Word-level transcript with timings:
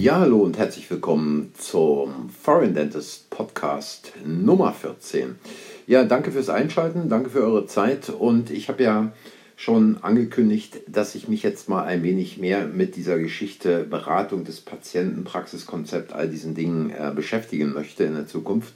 Ja, 0.00 0.18
hallo 0.20 0.38
und 0.38 0.56
herzlich 0.56 0.90
willkommen 0.90 1.52
zum 1.58 2.30
Foreign 2.30 2.72
Dentist 2.72 3.28
Podcast 3.28 4.14
Nummer 4.24 4.72
14. 4.72 5.34
Ja, 5.86 6.04
danke 6.04 6.32
fürs 6.32 6.48
Einschalten, 6.48 7.10
danke 7.10 7.28
für 7.28 7.42
eure 7.42 7.66
Zeit 7.66 8.08
und 8.08 8.50
ich 8.50 8.70
habe 8.70 8.82
ja 8.82 9.12
schon 9.56 9.98
angekündigt, 10.00 10.80
dass 10.88 11.14
ich 11.14 11.28
mich 11.28 11.42
jetzt 11.42 11.68
mal 11.68 11.84
ein 11.84 12.02
wenig 12.02 12.38
mehr 12.38 12.66
mit 12.66 12.96
dieser 12.96 13.18
Geschichte 13.18 13.84
Beratung 13.84 14.44
des 14.44 14.62
Patienten, 14.62 15.24
Praxiskonzept, 15.24 16.14
all 16.14 16.30
diesen 16.30 16.54
Dingen 16.54 16.88
äh, 16.88 17.12
beschäftigen 17.14 17.74
möchte 17.74 18.04
in 18.04 18.14
der 18.14 18.26
Zukunft 18.26 18.72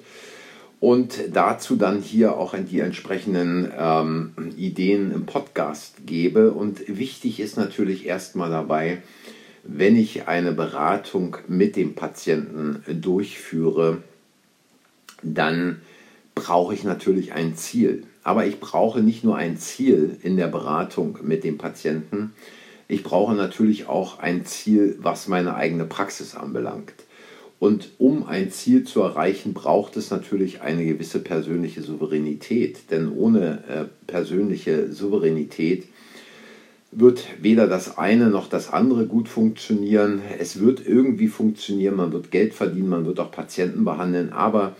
und 0.79 1.19
dazu 1.33 1.77
dann 1.77 2.03
hier 2.03 2.37
auch 2.37 2.55
die 2.55 2.81
entsprechenden 2.81 3.73
ähm, 3.75 4.35
Ideen 4.59 5.11
im 5.11 5.25
Podcast 5.25 5.95
gebe. 6.05 6.51
Und 6.51 6.83
wichtig 6.87 7.41
ist 7.41 7.57
natürlich 7.57 8.05
erstmal 8.05 8.51
dabei, 8.51 9.01
wenn 9.65 9.97
ich 9.97 10.29
eine 10.29 10.53
Beratung 10.53 11.39
mit 11.49 11.77
dem 11.77 11.95
Patienten 11.95 12.83
durchführe, 13.01 14.03
dann 15.23 15.81
brauche 16.35 16.75
ich 16.75 16.85
natürlich 16.85 17.33
ein 17.33 17.57
Ziel. 17.57 18.05
Aber 18.23 18.47
ich 18.47 18.61
brauche 18.61 19.01
nicht 19.01 19.25
nur 19.25 19.37
ein 19.37 19.57
Ziel 19.57 20.19
in 20.23 20.37
der 20.37 20.49
Beratung 20.49 21.19
mit 21.23 21.45
dem 21.45 21.59
Patienten, 21.59 22.33
ich 22.87 23.03
brauche 23.03 23.35
natürlich 23.35 23.89
auch 23.89 24.19
ein 24.19 24.45
Ziel, 24.45 24.99
was 25.01 25.27
meine 25.29 25.55
eigene 25.55 25.85
Praxis 25.85 26.35
anbelangt. 26.35 26.93
Und 27.59 27.93
um 27.99 28.27
ein 28.27 28.51
Ziel 28.51 28.85
zu 28.85 29.01
erreichen, 29.01 29.55
braucht 29.55 29.97
es 29.97 30.11
natürlich 30.11 30.61
eine 30.61 30.85
gewisse 30.85 31.21
persönliche 31.21 31.83
Souveränität. 31.83 32.91
Denn 32.91 33.11
ohne 33.11 33.65
äh, 33.69 33.85
persönliche 34.07 34.93
Souveränität 34.93 35.87
wird 36.95 37.27
weder 37.41 37.67
das 37.67 37.99
eine 37.99 38.31
noch 38.31 38.49
das 38.49 38.73
andere 38.73 39.07
gut 39.07 39.29
funktionieren. 39.29 40.23
Es 40.39 40.61
wird 40.61 40.87
irgendwie 40.87 41.29
funktionieren, 41.29 41.97
man 41.97 42.13
wird 42.13 42.31
Geld 42.31 42.55
verdienen, 42.55 42.89
man 42.89 43.07
wird 43.07 43.21
auch 43.21 43.31
Patienten 43.31 43.85
behandeln, 43.85 44.33
aber 44.33 44.77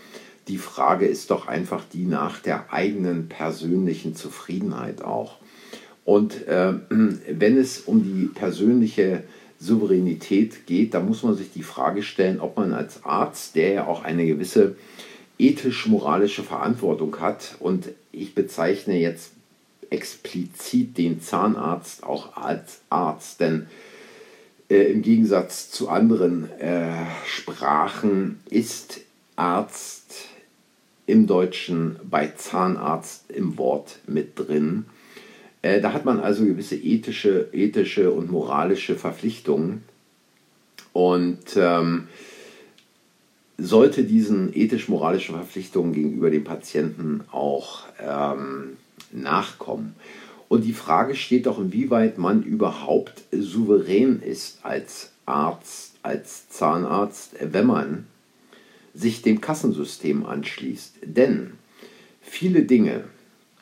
die 0.47 0.57
Frage 0.57 1.05
ist 1.05 1.31
doch 1.31 1.47
einfach 1.47 1.83
die 1.91 2.05
nach 2.05 2.39
der 2.39 2.71
eigenen 2.71 3.27
persönlichen 3.27 4.15
Zufriedenheit 4.15 5.03
auch. 5.03 5.37
Und 6.05 6.47
äh, 6.47 6.73
wenn 6.89 7.57
es 7.57 7.81
um 7.81 8.03
die 8.03 8.27
persönliche 8.27 9.23
Souveränität 9.59 10.67
geht, 10.67 10.93
dann 10.93 11.07
muss 11.07 11.23
man 11.23 11.35
sich 11.35 11.51
die 11.51 11.63
Frage 11.63 12.03
stellen, 12.03 12.39
ob 12.39 12.57
man 12.57 12.73
als 12.73 13.03
Arzt, 13.03 13.55
der 13.55 13.73
ja 13.73 13.87
auch 13.87 14.03
eine 14.03 14.25
gewisse 14.25 14.75
ethisch-moralische 15.37 16.43
Verantwortung 16.43 17.19
hat, 17.19 17.55
und 17.59 17.89
ich 18.11 18.35
bezeichne 18.35 18.97
jetzt 18.99 19.34
explizit 19.89 20.97
den 20.97 21.21
Zahnarzt 21.21 22.03
auch 22.03 22.37
als 22.37 22.81
Arzt, 22.89 23.39
denn 23.39 23.67
äh, 24.69 24.91
im 24.91 25.01
Gegensatz 25.01 25.69
zu 25.69 25.89
anderen 25.89 26.49
äh, 26.59 26.91
Sprachen 27.25 28.39
ist 28.49 29.01
Arzt 29.35 30.27
im 31.05 31.27
Deutschen 31.27 31.99
bei 32.09 32.27
Zahnarzt 32.27 33.29
im 33.29 33.57
Wort 33.57 33.99
mit 34.07 34.39
drin. 34.39 34.85
Äh, 35.61 35.81
da 35.81 35.93
hat 35.93 36.05
man 36.05 36.19
also 36.19 36.45
gewisse 36.45 36.75
ethische, 36.75 37.49
ethische 37.51 38.11
und 38.11 38.31
moralische 38.31 38.95
Verpflichtungen 38.95 39.83
und 40.93 41.57
ähm, 41.57 42.07
sollte 43.57 44.03
diesen 44.03 44.55
ethisch-moralischen 44.55 45.35
Verpflichtungen 45.35 45.93
gegenüber 45.93 46.29
dem 46.29 46.43
Patienten 46.43 47.21
auch 47.31 47.83
ähm, 47.99 48.77
nachkommen. 49.11 49.95
Und 50.47 50.63
die 50.63 50.73
Frage 50.73 51.15
steht 51.15 51.47
doch, 51.47 51.59
inwieweit 51.59 52.17
man 52.17 52.43
überhaupt 52.43 53.23
souverän 53.31 54.21
ist 54.21 54.59
als 54.63 55.11
Arzt, 55.25 55.95
als 56.03 56.49
Zahnarzt, 56.49 57.35
wenn 57.41 57.65
man 57.65 58.05
sich 58.93 59.21
dem 59.21 59.41
Kassensystem 59.41 60.25
anschließt. 60.25 60.97
Denn 61.03 61.53
viele 62.21 62.63
Dinge, 62.63 63.05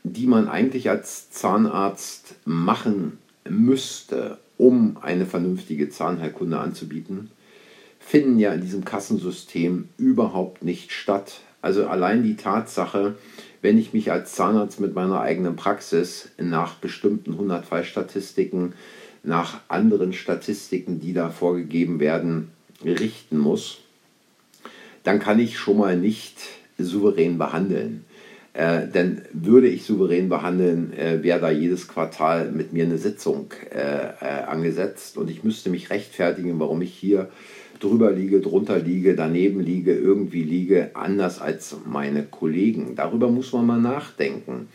die 0.03 0.27
man 0.27 0.47
eigentlich 0.47 0.89
als 0.89 1.31
Zahnarzt 1.31 2.35
machen 2.45 3.17
müsste, 3.49 4.37
um 4.57 4.97
eine 5.01 5.25
vernünftige 5.25 5.89
Zahnheilkunde 5.89 6.59
anzubieten, 6.59 7.31
finden 7.99 8.37
ja 8.37 8.53
in 8.53 8.61
diesem 8.61 8.85
Kassensystem 8.85 9.89
überhaupt 9.97 10.63
nicht 10.63 10.91
statt. 10.91 11.39
Also 11.61 11.87
allein 11.87 12.23
die 12.23 12.35
Tatsache, 12.35 13.15
wenn 13.63 13.77
ich 13.77 13.93
mich 13.93 14.11
als 14.11 14.33
Zahnarzt 14.33 14.81
mit 14.81 14.93
meiner 14.93 15.21
eigenen 15.21 15.55
Praxis 15.55 16.29
nach 16.37 16.75
bestimmten 16.75 17.31
100 17.31 17.65
Fallstatistiken, 17.65 18.73
nach 19.23 19.61
anderen 19.69 20.11
Statistiken, 20.11 20.99
die 20.99 21.13
da 21.13 21.29
vorgegeben 21.29 22.01
werden, 22.01 22.51
richten 22.83 23.37
muss, 23.37 23.79
dann 25.03 25.19
kann 25.19 25.39
ich 25.39 25.57
schon 25.57 25.77
mal 25.77 25.95
nicht 25.95 26.37
souverän 26.77 27.37
behandeln. 27.37 28.03
Äh, 28.51 28.87
denn 28.89 29.21
würde 29.31 29.69
ich 29.69 29.85
souverän 29.85 30.27
behandeln, 30.27 30.91
äh, 30.93 31.23
wäre 31.23 31.39
da 31.39 31.49
jedes 31.49 31.87
Quartal 31.87 32.51
mit 32.51 32.73
mir 32.73 32.83
eine 32.83 32.97
Sitzung 32.97 33.53
äh, 33.71 33.77
äh, 33.79 34.43
angesetzt 34.45 35.17
und 35.17 35.29
ich 35.29 35.45
müsste 35.45 35.69
mich 35.69 35.89
rechtfertigen, 35.89 36.59
warum 36.59 36.81
ich 36.81 36.93
hier 36.93 37.29
drüber 37.83 38.11
liege, 38.11 38.39
drunter 38.39 38.79
liege, 38.79 39.15
daneben 39.15 39.59
liege, 39.59 39.93
irgendwie 39.93 40.43
liege, 40.43 40.91
anders 40.93 41.41
als 41.41 41.75
meine 41.85 42.23
Kollegen. 42.23 42.95
Darüber 42.95 43.29
muss 43.29 43.53
man 43.53 43.65
mal 43.65 43.81
nachdenken. 43.81 44.67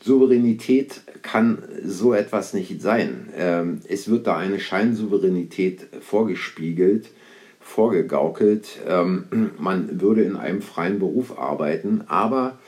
Souveränität 0.00 1.00
kann 1.22 1.58
so 1.84 2.12
etwas 2.12 2.52
nicht 2.52 2.80
sein. 2.82 3.28
Ähm, 3.36 3.80
es 3.88 4.08
wird 4.08 4.26
da 4.26 4.36
eine 4.36 4.60
Scheinsouveränität 4.60 5.86
vorgespiegelt, 6.00 7.08
vorgegaukelt. 7.60 8.80
Ähm, 8.86 9.24
man 9.58 10.00
würde 10.00 10.22
in 10.22 10.36
einem 10.36 10.60
freien 10.60 10.98
Beruf 10.98 11.38
arbeiten, 11.38 12.02
aber 12.06 12.58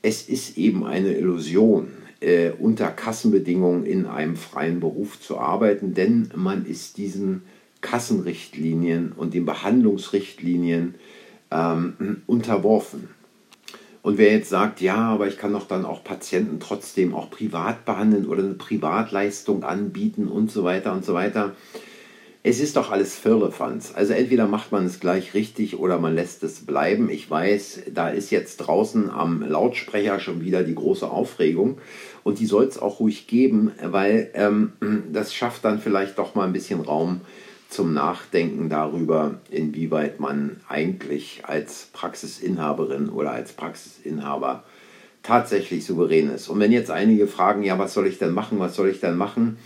es 0.00 0.28
ist 0.28 0.56
eben 0.56 0.84
eine 0.84 1.14
Illusion, 1.14 1.88
äh, 2.20 2.50
unter 2.58 2.88
Kassenbedingungen 2.88 3.84
in 3.84 4.06
einem 4.06 4.36
freien 4.36 4.80
Beruf 4.80 5.20
zu 5.20 5.38
arbeiten, 5.38 5.92
denn 5.92 6.30
man 6.34 6.64
ist 6.64 6.96
diesen 6.96 7.42
Kassenrichtlinien 7.82 9.12
und 9.12 9.34
den 9.34 9.44
Behandlungsrichtlinien 9.44 10.94
ähm, 11.50 12.22
unterworfen. 12.26 13.08
Und 14.02 14.18
wer 14.18 14.32
jetzt 14.32 14.48
sagt, 14.48 14.80
ja, 14.80 14.96
aber 14.96 15.28
ich 15.28 15.38
kann 15.38 15.52
doch 15.52 15.68
dann 15.68 15.84
auch 15.84 16.02
Patienten 16.02 16.58
trotzdem 16.58 17.14
auch 17.14 17.30
privat 17.30 17.84
behandeln 17.84 18.26
oder 18.26 18.42
eine 18.42 18.54
Privatleistung 18.54 19.62
anbieten 19.62 20.26
und 20.26 20.50
so 20.50 20.64
weiter 20.64 20.92
und 20.92 21.04
so 21.04 21.14
weiter. 21.14 21.54
Es 22.44 22.58
ist 22.58 22.74
doch 22.74 22.90
alles 22.90 23.14
Firlefanz. 23.14 23.92
Also 23.94 24.14
entweder 24.14 24.48
macht 24.48 24.72
man 24.72 24.86
es 24.86 24.98
gleich 24.98 25.32
richtig 25.34 25.78
oder 25.78 26.00
man 26.00 26.16
lässt 26.16 26.42
es 26.42 26.66
bleiben. 26.66 27.08
Ich 27.08 27.30
weiß, 27.30 27.82
da 27.94 28.08
ist 28.08 28.32
jetzt 28.32 28.56
draußen 28.56 29.08
am 29.08 29.42
Lautsprecher 29.42 30.18
schon 30.18 30.42
wieder 30.42 30.64
die 30.64 30.74
große 30.74 31.08
Aufregung 31.08 31.78
und 32.24 32.40
die 32.40 32.46
soll 32.46 32.64
es 32.64 32.80
auch 32.80 32.98
ruhig 32.98 33.28
geben, 33.28 33.70
weil 33.80 34.30
ähm, 34.34 34.72
das 35.12 35.32
schafft 35.32 35.64
dann 35.64 35.78
vielleicht 35.78 36.18
doch 36.18 36.34
mal 36.34 36.44
ein 36.44 36.52
bisschen 36.52 36.80
Raum 36.80 37.20
zum 37.72 37.94
Nachdenken 37.94 38.68
darüber, 38.68 39.36
inwieweit 39.50 40.20
man 40.20 40.58
eigentlich 40.68 41.42
als 41.44 41.88
Praxisinhaberin 41.92 43.08
oder 43.08 43.32
als 43.32 43.52
Praxisinhaber 43.52 44.62
tatsächlich 45.22 45.84
souverän 45.84 46.30
ist. 46.30 46.48
Und 46.48 46.60
wenn 46.60 46.72
jetzt 46.72 46.90
einige 46.90 47.26
fragen, 47.26 47.62
ja, 47.62 47.78
was 47.78 47.94
soll 47.94 48.06
ich 48.06 48.18
denn 48.18 48.32
machen, 48.32 48.58
was 48.58 48.74
soll 48.74 48.90
ich 48.90 49.00
denn 49.00 49.16
machen? 49.16 49.56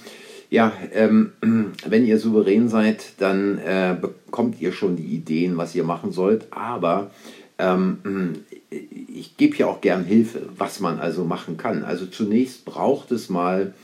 Ja, 0.51 0.73
ähm, 0.93 1.33
wenn 1.87 2.07
ihr 2.07 2.19
souverän 2.19 2.69
seid, 2.69 3.15
dann 3.19 3.59
äh, 3.59 3.97
bekommt 4.01 4.61
ihr 4.61 4.73
schon 4.73 4.97
die 4.97 5.07
Ideen, 5.07 5.57
was 5.57 5.75
ihr 5.75 5.85
machen 5.85 6.13
sollt. 6.13 6.47
Aber 6.53 7.11
ähm, 7.59 8.45
ich 8.71 9.37
gebe 9.37 9.57
ja 9.57 9.67
auch 9.67 9.81
gern 9.81 10.05
Hilfe, 10.05 10.43
was 10.57 10.79
man 10.79 11.01
also 11.01 11.25
machen 11.25 11.57
kann. 11.57 11.83
Also 11.83 12.07
zunächst 12.07 12.65
braucht 12.65 13.11
es 13.11 13.29
mal 13.31 13.75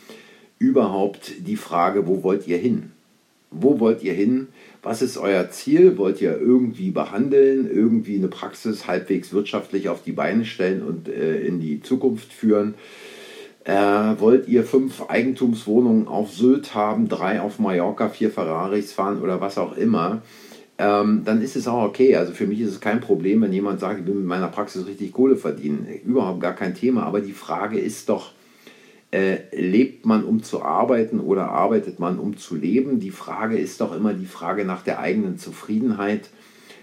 überhaupt 0.58 1.32
die 1.40 1.56
Frage, 1.56 2.06
wo 2.06 2.22
wollt 2.22 2.46
ihr 2.46 2.58
hin? 2.58 2.91
Wo 3.52 3.80
wollt 3.80 4.02
ihr 4.02 4.12
hin? 4.12 4.48
Was 4.82 5.02
ist 5.02 5.16
euer 5.18 5.50
Ziel? 5.50 5.96
Wollt 5.98 6.20
ihr 6.20 6.38
irgendwie 6.38 6.90
behandeln, 6.90 7.70
irgendwie 7.70 8.16
eine 8.16 8.28
Praxis 8.28 8.86
halbwegs 8.86 9.32
wirtschaftlich 9.32 9.88
auf 9.88 10.02
die 10.02 10.12
Beine 10.12 10.44
stellen 10.44 10.82
und 10.82 11.08
äh, 11.08 11.40
in 11.40 11.60
die 11.60 11.82
Zukunft 11.82 12.32
führen? 12.32 12.74
Äh, 13.64 13.72
wollt 14.18 14.48
ihr 14.48 14.64
fünf 14.64 15.02
Eigentumswohnungen 15.08 16.08
auf 16.08 16.32
Sylt 16.32 16.74
haben, 16.74 17.08
drei 17.08 17.40
auf 17.40 17.60
Mallorca, 17.60 18.08
vier 18.08 18.30
Ferraris 18.30 18.92
fahren 18.92 19.22
oder 19.22 19.40
was 19.40 19.56
auch 19.56 19.76
immer? 19.76 20.22
Ähm, 20.78 21.22
dann 21.24 21.42
ist 21.42 21.54
es 21.54 21.68
auch 21.68 21.84
okay. 21.84 22.16
Also 22.16 22.32
für 22.32 22.46
mich 22.46 22.60
ist 22.60 22.70
es 22.70 22.80
kein 22.80 23.00
Problem, 23.00 23.42
wenn 23.42 23.52
jemand 23.52 23.78
sagt, 23.78 24.00
ich 24.00 24.06
will 24.06 24.14
mit 24.14 24.26
meiner 24.26 24.48
Praxis 24.48 24.86
richtig 24.86 25.12
Kohle 25.12 25.36
verdienen. 25.36 25.86
Überhaupt 26.04 26.40
gar 26.40 26.54
kein 26.54 26.74
Thema. 26.74 27.04
Aber 27.04 27.20
die 27.20 27.32
Frage 27.32 27.78
ist 27.78 28.08
doch, 28.08 28.32
äh, 29.12 29.40
lebt 29.54 30.06
man, 30.06 30.24
um 30.24 30.42
zu 30.42 30.62
arbeiten 30.62 31.20
oder 31.20 31.50
arbeitet 31.50 32.00
man, 32.00 32.18
um 32.18 32.38
zu 32.38 32.56
leben? 32.56 32.98
Die 32.98 33.10
Frage 33.10 33.58
ist 33.58 33.80
doch 33.80 33.94
immer 33.94 34.14
die 34.14 34.26
Frage 34.26 34.64
nach 34.64 34.82
der 34.82 34.98
eigenen 34.98 35.38
Zufriedenheit, 35.38 36.30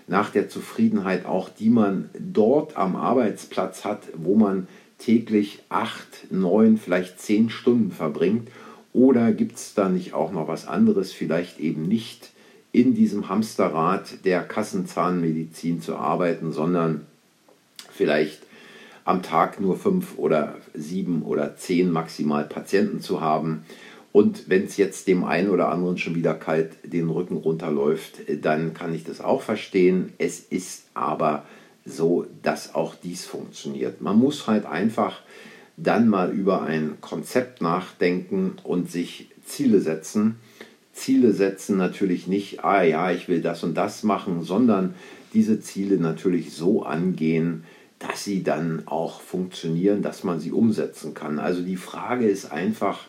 nach 0.08 0.30
der 0.30 0.48
Zufriedenheit 0.48 1.26
auch, 1.26 1.50
die 1.50 1.70
man 1.70 2.10
dort 2.18 2.78
am 2.78 2.96
Arbeitsplatz 2.96 3.84
hat, 3.84 4.04
wo 4.16 4.36
man 4.36 4.68
täglich 5.00 5.64
acht, 5.70 6.32
neun, 6.32 6.78
vielleicht 6.78 7.20
zehn 7.20 7.50
Stunden 7.50 7.92
verbringt. 7.92 8.50
Oder 8.94 9.32
gibt 9.32 9.56
es 9.56 9.74
da 9.74 9.90
nicht 9.90 10.14
auch 10.14 10.32
noch 10.32 10.48
was 10.48 10.68
anderes, 10.68 11.12
vielleicht 11.12 11.60
eben 11.60 11.88
nicht 11.88 12.30
in 12.72 12.94
diesem 12.94 13.28
Hamsterrad 13.30 14.24
der 14.24 14.44
Kassenzahnmedizin 14.44 15.82
zu 15.82 15.96
arbeiten, 15.96 16.52
sondern 16.52 17.08
vielleicht 17.92 18.42
am 19.06 19.24
Tag 19.24 19.60
nur 19.60 19.78
fünf 19.78 20.18
oder 20.18 20.56
sieben 20.74 21.24
oder 21.24 21.56
zehn 21.56 21.92
maximal 21.92 22.46
Patienten 22.46 23.02
zu 23.02 23.22
haben. 23.22 23.66
Und 24.12 24.50
wenn 24.50 24.66
es 24.66 24.78
jetzt 24.78 25.08
dem 25.08 25.24
einen 25.24 25.50
oder 25.50 25.70
anderen 25.70 25.98
schon 25.98 26.16
wieder 26.16 26.34
kalt 26.34 26.72
den 26.84 27.10
Rücken 27.10 27.38
runterläuft, 27.38 28.22
dann 28.42 28.74
kann 28.74 28.94
ich 28.94 29.04
das 29.04 29.22
auch 29.22 29.42
verstehen. 29.42 30.14
Es 30.18 30.40
ist 30.40 30.86
aber 30.94 31.46
so, 31.86 32.26
dass 32.42 32.76
auch 32.76 32.96
dies 32.96 33.26
funktioniert. 33.26 34.02
Man 34.02 34.18
muss 34.18 34.48
halt 34.48 34.66
einfach 34.66 35.22
dann 35.78 36.08
mal 36.08 36.32
über 36.32 36.64
ein 36.64 36.98
Konzept 37.02 37.62
nachdenken 37.62 38.54
und 38.64 38.92
sich 38.92 39.30
Ziele 39.46 39.80
setzen. 39.80 40.36
Ziele 40.94 41.32
setzen 41.32 41.78
natürlich 41.78 42.28
nicht, 42.28 42.64
ah 42.64 42.84
ja, 42.84 43.12
ich 43.12 43.28
will 43.30 43.42
das 43.42 43.64
und 43.64 43.76
das 43.76 44.04
machen, 44.04 44.44
sondern 44.44 44.96
diese 45.34 45.62
Ziele 45.62 45.98
natürlich 45.98 46.52
so 46.54 46.84
angehen, 46.84 47.64
dass 48.00 48.24
sie 48.24 48.44
dann 48.44 48.84
auch 48.86 49.22
funktionieren, 49.22 50.02
dass 50.02 50.24
man 50.24 50.40
sie 50.40 50.52
umsetzen 50.52 51.14
kann. 51.14 51.38
Also 51.38 51.62
die 51.62 51.76
Frage 51.76 52.28
ist 52.28 52.52
einfach, 52.52 53.06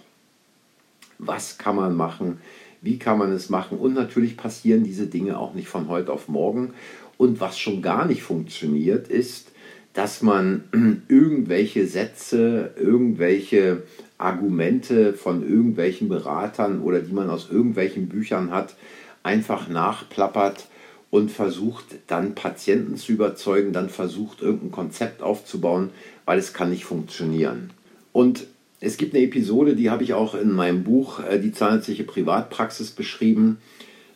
was 1.19 1.59
kann 1.59 1.77
man 1.77 1.97
machen, 1.97 2.41
wie 2.83 2.99
kann 2.99 3.19
man 3.19 3.33
es 3.33 3.51
machen 3.51 3.79
und 3.79 3.95
natürlich 3.95 4.37
passieren 4.37 4.85
diese 4.85 5.07
Dinge 5.07 5.39
auch 5.39 5.55
nicht 5.55 5.69
von 5.69 5.89
heute 5.89 6.13
auf 6.13 6.29
morgen. 6.29 6.75
Und 7.19 7.41
was 7.41 7.59
schon 7.59 7.83
gar 7.83 8.07
nicht 8.07 8.23
funktioniert, 8.23 9.09
ist, 9.09 9.53
dass 9.93 10.23
man 10.23 10.65
irgendwelche 11.09 11.87
Sätze, 11.87 12.73
irgendwelche 12.77 13.83
Argumente 14.19 15.13
von 15.13 15.47
irgendwelchen 15.47 16.09
Beratern 16.09 16.81
oder 16.81 17.01
die 17.01 17.13
man 17.13 17.31
aus 17.31 17.49
irgendwelchen 17.51 18.09
Büchern 18.09 18.51
hat, 18.51 18.77
einfach 19.23 19.69
nachplappert 19.69 20.69
und 21.11 21.31
versucht 21.31 21.87
dann 22.07 22.35
Patienten 22.35 22.97
zu 22.97 23.13
überzeugen, 23.13 23.73
dann 23.73 23.89
versucht 23.89 24.43
irgendein 24.43 24.71
Konzept 24.71 25.23
aufzubauen, 25.23 25.91
weil 26.25 26.39
es 26.39 26.53
kann 26.53 26.71
nicht 26.71 26.85
funktionieren. 26.85 27.71
Und 28.13 28.47
es 28.81 28.97
gibt 28.97 29.15
eine 29.15 29.25
Episode, 29.25 29.77
die 29.77 29.91
habe 29.91 30.05
ich 30.05 30.15
auch 30.15 30.35
in 30.35 30.53
meinem 30.53 30.85
Buch 30.85 31.21
äh, 31.21 31.39
Die 31.39 31.53
zahnärztliche 31.53 32.05
Privatpraxis 32.05 32.93
beschrieben. 32.93 33.59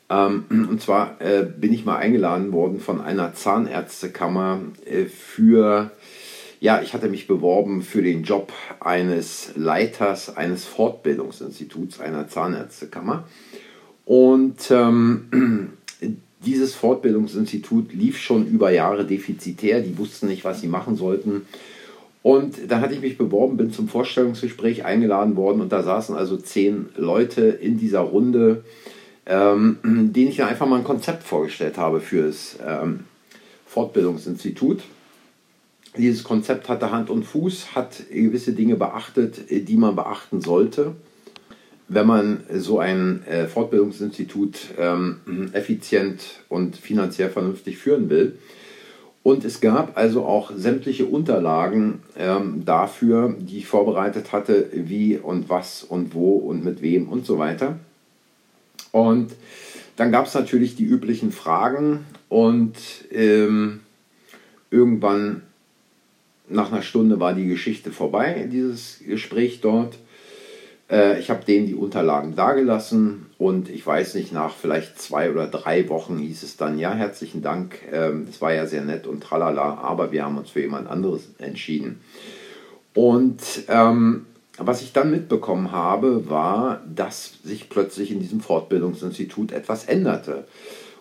Ähm, 0.09 0.45
und 0.71 0.81
zwar 0.81 1.21
äh, 1.21 1.43
bin 1.45 1.73
ich 1.73 1.85
mal 1.85 1.97
eingeladen 1.97 2.53
worden 2.53 2.81
von 2.81 3.01
einer 3.01 3.35
Zahnärztekammer 3.35 4.61
äh, 4.87 5.05
für, 5.05 5.91
ja, 6.61 6.81
ich 6.81 6.95
hatte 6.95 7.09
mich 7.09 7.27
beworben 7.27 7.83
für 7.83 8.03
den 8.03 8.23
Job 8.23 8.53
eines 8.81 9.51
Leiters 9.57 10.37
eines 10.37 10.65
Fortbildungsinstituts 10.65 12.01
einer 12.01 12.29
Zahnärztekammer. 12.29 13.25
Und 14.07 14.71
ähm, 14.71 15.73
dieses 16.45 16.75
Fortbildungsinstitut 16.75 17.93
lief 17.93 18.19
schon 18.19 18.47
über 18.47 18.71
Jahre 18.71 19.05
defizitär, 19.05 19.81
die 19.81 19.97
wussten 19.99 20.29
nicht, 20.29 20.45
was 20.45 20.61
sie 20.61 20.69
machen 20.69 20.97
sollten. 20.97 21.43
Und 22.23 22.71
dann 22.71 22.81
hatte 22.81 22.95
ich 22.95 23.01
mich 23.01 23.19
beworben, 23.19 23.57
bin 23.57 23.73
zum 23.73 23.89
Vorstellungsgespräch 23.89 24.85
eingeladen 24.85 25.37
worden 25.37 25.61
und 25.61 25.73
da 25.73 25.83
saßen 25.83 26.15
also 26.17 26.37
zehn 26.37 26.89
Leute 26.97 27.43
in 27.43 27.79
dieser 27.79 28.01
Runde, 28.01 28.65
ähm, 29.27 29.79
denen 29.83 30.31
ich 30.31 30.37
dann 30.37 30.49
einfach 30.49 30.67
mal 30.67 30.79
ein 30.79 30.85
Konzept 30.85 31.23
vorgestellt 31.23 31.77
habe 31.77 32.01
für 32.01 32.27
das 32.27 32.57
ähm, 32.67 33.01
Fortbildungsinstitut. 33.67 34.83
Dieses 35.97 36.25
Konzept 36.25 36.69
hatte 36.69 36.91
Hand 36.91 37.11
und 37.11 37.25
Fuß, 37.25 37.75
hat 37.75 38.05
gewisse 38.11 38.53
Dinge 38.53 38.77
beachtet, 38.77 39.43
die 39.51 39.77
man 39.77 39.95
beachten 39.95 40.41
sollte 40.41 40.95
wenn 41.89 42.07
man 42.07 42.41
so 42.53 42.79
ein 42.79 43.25
äh, 43.27 43.47
Fortbildungsinstitut 43.47 44.59
ähm, 44.79 45.51
effizient 45.53 46.23
und 46.49 46.77
finanziell 46.77 47.31
vernünftig 47.31 47.79
führen 47.79 48.09
will. 48.09 48.39
Und 49.23 49.45
es 49.45 49.61
gab 49.61 49.97
also 49.97 50.25
auch 50.25 50.53
sämtliche 50.55 51.07
Unterlagen 51.07 52.03
ähm, 52.19 52.65
dafür, 52.65 53.35
die 53.39 53.59
ich 53.59 53.67
vorbereitet 53.67 54.33
hatte, 54.33 54.69
wie 54.73 55.17
und 55.17 55.49
was 55.49 55.83
und 55.83 56.15
wo 56.15 56.37
und 56.37 56.63
mit 56.63 56.83
wem 56.83 57.09
und 57.09 57.25
so 57.25 57.39
weiter. 57.39 57.79
Und 58.93 59.33
dann 59.97 60.13
gab 60.13 60.27
es 60.27 60.35
natürlich 60.35 60.77
die 60.77 60.85
üblichen 60.85 61.33
Fragen 61.33 62.05
und 62.29 62.75
ähm, 63.13 63.81
irgendwann 64.71 65.43
nach 66.49 66.71
einer 66.71 66.83
Stunde 66.83 67.21
war 67.21 67.33
die 67.33 67.47
Geschichte 67.47 67.93
vorbei, 67.93 68.49
dieses 68.53 69.01
Gespräch 69.07 69.61
dort. 69.61 69.97
Äh, 70.95 71.19
ich 71.19 71.29
habe 71.31 71.45
denen 71.45 71.67
die 71.67 71.75
Unterlagen 71.75 72.37
dagelassen 72.37 73.27
und 73.37 73.69
ich 73.69 73.85
weiß 73.85 74.15
nicht, 74.15 74.33
nach 74.33 74.55
vielleicht 74.55 75.01
zwei 75.01 75.31
oder 75.31 75.49
drei 75.49 75.89
Wochen 75.89 76.19
hieß 76.19 76.45
es 76.45 76.57
dann, 76.57 76.79
ja, 76.79 76.95
herzlichen 76.95 77.43
Dank, 77.43 77.81
ähm, 77.93 78.27
das 78.27 78.41
war 78.41 78.55
ja 78.55 78.67
sehr 78.67 78.83
nett 78.83 79.07
und 79.07 79.23
tralala, 79.23 79.75
aber 79.75 80.13
wir 80.13 80.25
haben 80.25 80.39
uns 80.39 80.51
für 80.51 80.61
jemand 80.61 80.89
anderes 80.89 81.29
entschieden. 81.39 82.01
Und 82.95 83.43
ähm, 83.69 84.27
was 84.57 84.83
ich 84.83 84.93
dann 84.93 85.11
mitbekommen 85.11 85.73
habe, 85.73 86.31
war, 86.31 86.81
dass 86.95 87.39
sich 87.43 87.69
plötzlich 87.69 88.13
in 88.13 88.21
diesem 88.21 88.41
Fortbildungsinstitut 88.41 89.51
etwas 89.51 89.87
änderte. 89.87 90.47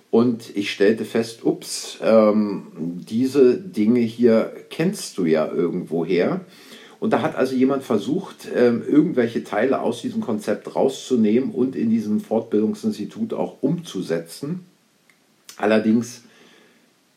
Und 0.09 0.55
ich 0.55 0.71
stellte 0.71 1.05
fest, 1.05 1.43
ups, 1.43 1.99
ähm, 2.01 2.67
diese 2.75 3.59
Dinge 3.59 3.99
hier 3.99 4.51
kennst 4.71 5.19
du 5.19 5.25
ja 5.25 5.47
irgendwoher. 5.47 6.41
Und 7.03 7.11
da 7.11 7.21
hat 7.21 7.35
also 7.35 7.53
jemand 7.53 7.83
versucht, 7.83 8.47
ähm, 8.55 8.81
irgendwelche 8.87 9.43
Teile 9.43 9.81
aus 9.81 10.01
diesem 10.01 10.21
Konzept 10.21 10.73
rauszunehmen 10.73 11.51
und 11.51 11.75
in 11.75 11.89
diesem 11.89 12.21
Fortbildungsinstitut 12.21 13.33
auch 13.33 13.57
umzusetzen. 13.59 14.61
Allerdings, 15.57 16.21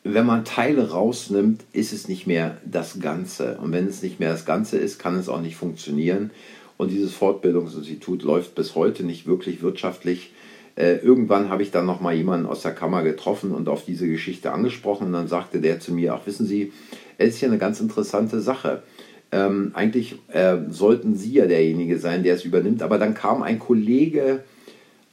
wenn 0.03 0.25
man 0.25 0.43
Teile 0.43 0.89
rausnimmt, 0.89 1.63
ist 1.71 1.93
es 1.93 2.09
nicht 2.09 2.27
mehr 2.27 2.57
das 2.65 2.99
Ganze. 2.99 3.59
Und 3.59 3.71
wenn 3.71 3.87
es 3.87 4.03
nicht 4.03 4.19
mehr 4.19 4.33
das 4.33 4.43
Ganze 4.43 4.77
ist, 4.77 4.99
kann 4.99 5.15
es 5.15 5.29
auch 5.29 5.39
nicht 5.39 5.55
funktionieren. 5.55 6.31
Und 6.75 6.91
dieses 6.91 7.13
Fortbildungsinstitut 7.13 8.23
läuft 8.23 8.55
bis 8.55 8.75
heute 8.75 9.05
nicht 9.05 9.25
wirklich 9.25 9.61
wirtschaftlich. 9.61 10.33
Äh, 10.75 10.97
irgendwann 10.97 11.47
habe 11.47 11.63
ich 11.63 11.71
dann 11.71 11.85
noch 11.85 12.01
mal 12.01 12.13
jemanden 12.13 12.45
aus 12.45 12.61
der 12.61 12.75
Kammer 12.75 13.03
getroffen 13.03 13.53
und 13.53 13.69
auf 13.69 13.85
diese 13.85 14.09
Geschichte 14.09 14.51
angesprochen. 14.51 15.07
Und 15.07 15.13
dann 15.13 15.29
sagte 15.29 15.61
der 15.61 15.79
zu 15.79 15.93
mir, 15.93 16.13
ach 16.13 16.27
wissen 16.27 16.45
Sie, 16.45 16.73
es 17.17 17.35
ist 17.35 17.41
ja 17.41 17.47
eine 17.47 17.57
ganz 17.57 17.79
interessante 17.79 18.41
Sache 18.41 18.83
ähm, 19.31 19.71
eigentlich 19.73 20.19
äh, 20.29 20.57
sollten 20.69 21.15
Sie 21.15 21.33
ja 21.33 21.45
derjenige 21.45 21.99
sein, 21.99 22.23
der 22.23 22.35
es 22.35 22.45
übernimmt. 22.45 22.81
Aber 22.81 22.97
dann 22.97 23.13
kam 23.13 23.43
ein 23.43 23.59
Kollege 23.59 24.43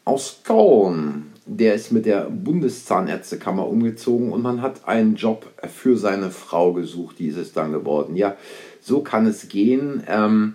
aus 0.04 0.40
Köln, 0.44 1.32
der 1.46 1.74
ist 1.74 1.92
mit 1.92 2.06
der 2.06 2.30
Bundeszahnärztekammer 2.30 3.66
umgezogen 3.66 4.32
und 4.32 4.42
man 4.42 4.62
hat 4.62 4.86
einen 4.86 5.16
Job 5.16 5.50
für 5.68 5.96
seine 5.96 6.30
Frau 6.30 6.72
gesucht, 6.72 7.18
die 7.18 7.26
ist 7.26 7.36
es 7.36 7.52
dann 7.52 7.72
geworden. 7.72 8.16
Ja, 8.16 8.36
so 8.80 9.00
kann 9.00 9.26
es 9.26 9.48
gehen. 9.48 10.02
Ähm, 10.06 10.54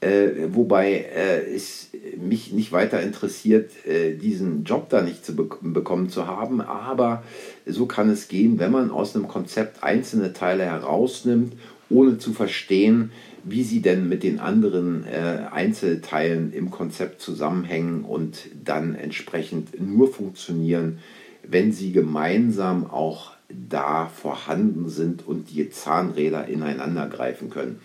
äh, 0.00 0.48
wobei 0.52 0.92
äh, 0.94 1.54
es 1.54 1.90
mich 2.16 2.52
nicht 2.52 2.72
weiter 2.72 3.02
interessiert, 3.02 3.70
äh, 3.86 4.14
diesen 4.14 4.64
Job 4.64 4.88
da 4.88 5.02
nicht 5.02 5.26
zu 5.26 5.36
be 5.36 5.48
bekommen 5.60 6.08
zu 6.08 6.26
haben. 6.26 6.62
Aber 6.62 7.22
so 7.66 7.86
kann 7.86 8.08
es 8.08 8.28
gehen, 8.28 8.58
wenn 8.58 8.72
man 8.72 8.90
aus 8.90 9.14
einem 9.14 9.28
Konzept 9.28 9.84
einzelne 9.84 10.32
Teile 10.32 10.64
herausnimmt 10.64 11.52
ohne 11.90 12.18
zu 12.18 12.32
verstehen, 12.32 13.10
wie 13.44 13.62
sie 13.62 13.82
denn 13.82 14.08
mit 14.08 14.22
den 14.22 14.38
anderen 14.38 15.04
äh, 15.06 15.46
Einzelteilen 15.50 16.52
im 16.52 16.70
Konzept 16.70 17.20
zusammenhängen 17.20 18.04
und 18.04 18.48
dann 18.64 18.94
entsprechend 18.94 19.80
nur 19.80 20.12
funktionieren, 20.12 20.98
wenn 21.42 21.72
sie 21.72 21.92
gemeinsam 21.92 22.88
auch 22.88 23.32
da 23.48 24.06
vorhanden 24.06 24.88
sind 24.88 25.26
und 25.26 25.50
die 25.50 25.70
Zahnräder 25.70 26.46
ineinander 26.46 27.08
greifen 27.08 27.50
können. 27.50 27.80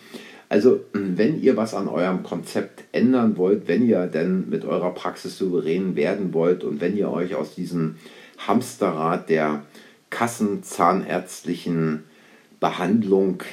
Also 0.48 0.82
wenn 0.94 1.42
ihr 1.42 1.58
was 1.58 1.74
an 1.74 1.88
eurem 1.88 2.22
Konzept 2.22 2.84
ändern 2.92 3.36
wollt, 3.38 3.68
wenn 3.68 3.84
ihr 3.88 4.06
denn 4.06 4.48
mit 4.50 4.64
eurer 4.64 4.94
Praxis 4.94 5.38
souverän 5.38 5.96
werden 5.96 6.34
wollt 6.34 6.64
und 6.64 6.82
wenn 6.82 6.96
ihr 6.96 7.10
euch 7.10 7.34
aus 7.34 7.56
diesem 7.56 7.96
Hamsterrad 8.38 9.30
der 9.30 9.64
kassenzahnärztlichen 10.12 12.04
Behandlung 12.66 13.44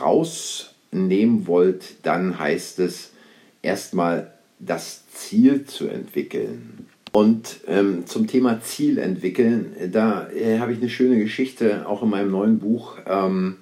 rausnehmen 0.00 1.46
wollt, 1.46 2.04
dann 2.04 2.40
heißt 2.40 2.80
es 2.80 3.12
erstmal 3.62 4.32
das 4.58 5.04
Ziel 5.12 5.64
zu 5.64 5.86
entwickeln. 5.86 6.86
Und 7.12 7.60
ähm, 7.68 8.06
zum 8.06 8.26
Thema 8.26 8.60
Ziel 8.60 8.98
entwickeln, 8.98 9.76
da 9.92 10.28
äh, 10.30 10.58
habe 10.58 10.72
ich 10.72 10.78
eine 10.78 10.90
schöne 10.90 11.20
Geschichte, 11.20 11.86
auch 11.86 12.02
in 12.02 12.10
meinem 12.10 12.32
neuen 12.32 12.58
Buch 12.58 12.96
ähm, 13.06 13.58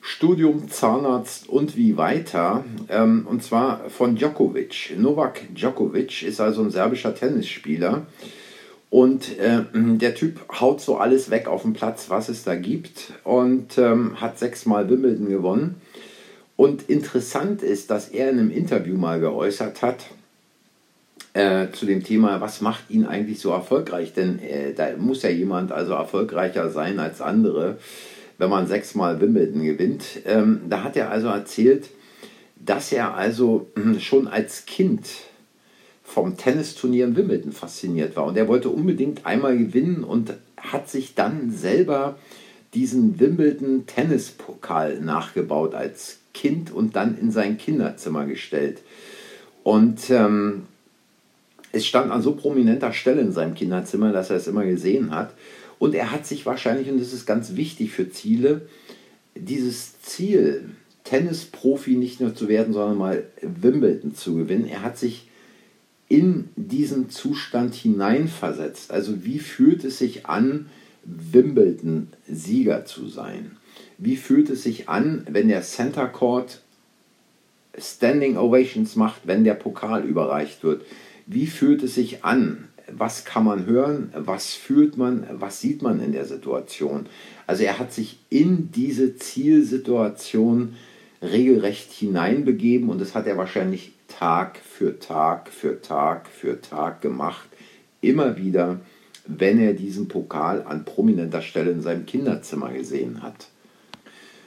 Studium 0.00 0.68
Zahnarzt 0.68 1.48
und 1.48 1.76
wie 1.76 1.96
weiter. 1.96 2.64
Ähm, 2.88 3.28
und 3.30 3.44
zwar 3.44 3.88
von 3.88 4.16
Djokovic. 4.16 4.94
Novak 4.98 5.42
Djokovic 5.54 6.24
ist 6.24 6.40
also 6.40 6.62
ein 6.62 6.70
serbischer 6.70 7.14
Tennisspieler. 7.14 8.06
Und 8.94 9.40
äh, 9.40 9.64
der 9.72 10.14
Typ 10.14 10.38
haut 10.60 10.80
so 10.80 10.98
alles 10.98 11.28
weg 11.28 11.48
auf 11.48 11.62
dem 11.62 11.72
Platz, 11.72 12.10
was 12.10 12.28
es 12.28 12.44
da 12.44 12.54
gibt 12.54 13.12
und 13.24 13.76
ähm, 13.76 14.20
hat 14.20 14.38
sechsmal 14.38 14.88
Wimbledon 14.88 15.28
gewonnen. 15.28 15.80
Und 16.54 16.88
interessant 16.88 17.64
ist, 17.64 17.90
dass 17.90 18.08
er 18.08 18.30
in 18.30 18.38
einem 18.38 18.50
Interview 18.52 18.96
mal 18.96 19.18
geäußert 19.18 19.82
hat, 19.82 20.04
äh, 21.32 21.72
zu 21.72 21.86
dem 21.86 22.04
Thema, 22.04 22.40
was 22.40 22.60
macht 22.60 22.88
ihn 22.88 23.04
eigentlich 23.04 23.40
so 23.40 23.50
erfolgreich? 23.50 24.12
Denn 24.12 24.38
äh, 24.38 24.74
da 24.74 24.90
muss 24.96 25.24
ja 25.24 25.30
jemand 25.30 25.72
also 25.72 25.94
erfolgreicher 25.94 26.70
sein 26.70 27.00
als 27.00 27.20
andere, 27.20 27.78
wenn 28.38 28.48
man 28.48 28.68
sechsmal 28.68 29.20
Wimbledon 29.20 29.64
gewinnt. 29.64 30.04
Ähm, 30.24 30.60
da 30.68 30.84
hat 30.84 30.96
er 30.96 31.10
also 31.10 31.26
erzählt, 31.26 31.88
dass 32.54 32.92
er 32.92 33.14
also 33.14 33.66
hm, 33.74 33.98
schon 33.98 34.28
als 34.28 34.66
Kind 34.66 35.08
vom 36.04 36.36
Tennisturnier 36.36 37.06
in 37.06 37.16
Wimbledon 37.16 37.52
fasziniert 37.52 38.14
war. 38.14 38.26
Und 38.26 38.36
er 38.36 38.46
wollte 38.46 38.68
unbedingt 38.68 39.26
einmal 39.26 39.56
gewinnen 39.58 40.04
und 40.04 40.34
hat 40.56 40.88
sich 40.88 41.14
dann 41.14 41.50
selber 41.50 42.16
diesen 42.74 43.18
Wimbledon 43.18 43.86
Tennispokal 43.86 45.00
nachgebaut 45.00 45.74
als 45.74 46.18
Kind 46.34 46.70
und 46.70 46.94
dann 46.94 47.18
in 47.18 47.30
sein 47.30 47.56
Kinderzimmer 47.56 48.26
gestellt. 48.26 48.82
Und 49.62 50.10
ähm, 50.10 50.64
es 51.72 51.86
stand 51.86 52.12
an 52.12 52.22
so 52.22 52.32
prominenter 52.36 52.92
Stelle 52.92 53.22
in 53.22 53.32
seinem 53.32 53.54
Kinderzimmer, 53.54 54.12
dass 54.12 54.30
er 54.30 54.36
es 54.36 54.46
immer 54.46 54.64
gesehen 54.64 55.10
hat. 55.10 55.32
Und 55.78 55.94
er 55.94 56.12
hat 56.12 56.26
sich 56.26 56.46
wahrscheinlich, 56.46 56.88
und 56.88 57.00
das 57.00 57.12
ist 57.12 57.26
ganz 57.26 57.56
wichtig 57.56 57.92
für 57.92 58.10
Ziele, 58.10 58.62
dieses 59.34 60.00
Ziel, 60.02 60.70
Tennisprofi 61.04 61.96
nicht 61.96 62.20
nur 62.20 62.34
zu 62.34 62.48
werden, 62.48 62.72
sondern 62.72 62.96
mal 62.96 63.24
Wimbledon 63.40 64.14
zu 64.14 64.36
gewinnen, 64.36 64.66
er 64.66 64.82
hat 64.82 64.96
sich 64.98 65.28
in 66.14 66.50
diesen 66.54 67.10
Zustand 67.10 67.74
hineinversetzt. 67.74 68.92
Also 68.92 69.24
wie 69.24 69.40
fühlt 69.40 69.82
es 69.82 69.98
sich 69.98 70.26
an, 70.26 70.66
Wimbledon-Sieger 71.04 72.84
zu 72.84 73.08
sein? 73.08 73.56
Wie 73.98 74.16
fühlt 74.16 74.48
es 74.48 74.62
sich 74.62 74.88
an, 74.88 75.26
wenn 75.28 75.48
der 75.48 75.62
Center 75.62 76.06
Court 76.06 76.60
Standing 77.76 78.36
Ovations 78.36 78.94
macht, 78.94 79.22
wenn 79.24 79.42
der 79.42 79.54
Pokal 79.54 80.04
überreicht 80.04 80.62
wird? 80.62 80.82
Wie 81.26 81.48
fühlt 81.48 81.82
es 81.82 81.96
sich 81.96 82.24
an? 82.24 82.68
Was 82.92 83.24
kann 83.24 83.44
man 83.44 83.66
hören? 83.66 84.12
Was 84.14 84.54
fühlt 84.54 84.96
man? 84.96 85.26
Was 85.32 85.60
sieht 85.60 85.82
man 85.82 86.00
in 86.00 86.12
der 86.12 86.26
Situation? 86.26 87.06
Also 87.48 87.64
er 87.64 87.80
hat 87.80 87.92
sich 87.92 88.20
in 88.30 88.70
diese 88.70 89.16
Zielsituation 89.16 90.76
regelrecht 91.24 91.92
hineinbegeben 91.92 92.88
und 92.88 93.00
das 93.00 93.14
hat 93.14 93.26
er 93.26 93.36
wahrscheinlich 93.36 93.92
Tag 94.08 94.58
für 94.58 94.98
Tag 94.98 95.48
für 95.48 95.80
Tag 95.80 96.28
für 96.28 96.60
Tag 96.60 97.00
gemacht. 97.00 97.48
Immer 98.00 98.36
wieder, 98.36 98.80
wenn 99.26 99.58
er 99.58 99.72
diesen 99.72 100.08
Pokal 100.08 100.62
an 100.62 100.84
prominenter 100.84 101.42
Stelle 101.42 101.70
in 101.70 101.80
seinem 101.80 102.06
Kinderzimmer 102.06 102.72
gesehen 102.72 103.22
hat. 103.22 103.48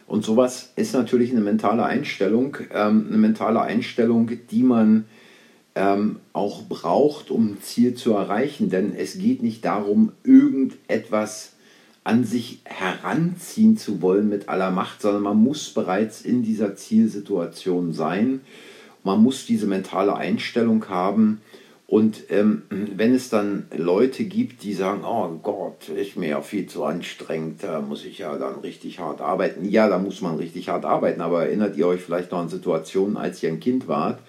Und 0.05 0.23
sowas 0.23 0.71
ist 0.77 0.93
natürlich 0.93 1.31
eine 1.31 1.41
mentale 1.41 1.83
Einstellung, 1.83 2.57
ähm, 2.73 3.07
eine 3.09 3.17
mentale 3.17 3.61
Einstellung, 3.61 4.31
die 4.49 4.63
man 4.63 5.05
ähm, 5.75 6.19
auch 6.31 6.63
braucht, 6.63 7.29
um 7.29 7.51
ein 7.51 7.61
Ziel 7.61 7.93
zu 7.93 8.13
erreichen. 8.13 8.69
Denn 8.69 8.95
es 8.95 9.17
geht 9.17 9.43
nicht 9.43 9.65
darum, 9.65 10.13
irgendetwas 10.23 11.56
an 12.07 12.23
sich 12.23 12.59
heranziehen 12.63 13.75
zu 13.75 14.01
wollen 14.01 14.29
mit 14.29 14.47
aller 14.47 14.71
Macht, 14.71 15.01
sondern 15.01 15.23
man 15.23 15.37
muss 15.37 15.71
bereits 15.71 16.21
in 16.21 16.41
dieser 16.41 16.77
Zielsituation 16.77 17.91
sein. 17.91 18.39
Man 19.03 19.21
muss 19.21 19.45
diese 19.45 19.67
mentale 19.67 20.15
Einstellung 20.15 20.87
haben. 20.87 21.41
Und 21.85 22.23
ähm, 22.29 22.61
wenn 22.69 23.13
es 23.13 23.29
dann 23.29 23.67
Leute 23.75 24.23
gibt, 24.23 24.63
die 24.63 24.73
sagen, 24.73 25.01
oh 25.03 25.37
Gott, 25.43 25.89
ist 25.89 26.15
mir 26.15 26.29
ja 26.29 26.41
viel 26.41 26.67
zu 26.67 26.85
anstrengend, 26.85 27.63
da 27.63 27.81
muss 27.81 28.05
ich 28.05 28.19
ja 28.19 28.37
dann 28.37 28.61
richtig 28.61 28.99
hart 28.99 29.19
arbeiten. 29.19 29.67
Ja, 29.67 29.89
da 29.89 29.99
muss 29.99 30.21
man 30.21 30.37
richtig 30.37 30.69
hart 30.69 30.85
arbeiten, 30.85 31.19
aber 31.19 31.47
erinnert 31.47 31.75
ihr 31.75 31.87
euch 31.87 31.99
vielleicht 31.99 32.31
noch 32.31 32.39
an 32.39 32.47
Situationen, 32.47 33.17
als 33.17 33.43
ihr 33.43 33.49
ein 33.49 33.59
Kind 33.59 33.89
wart 33.89 34.19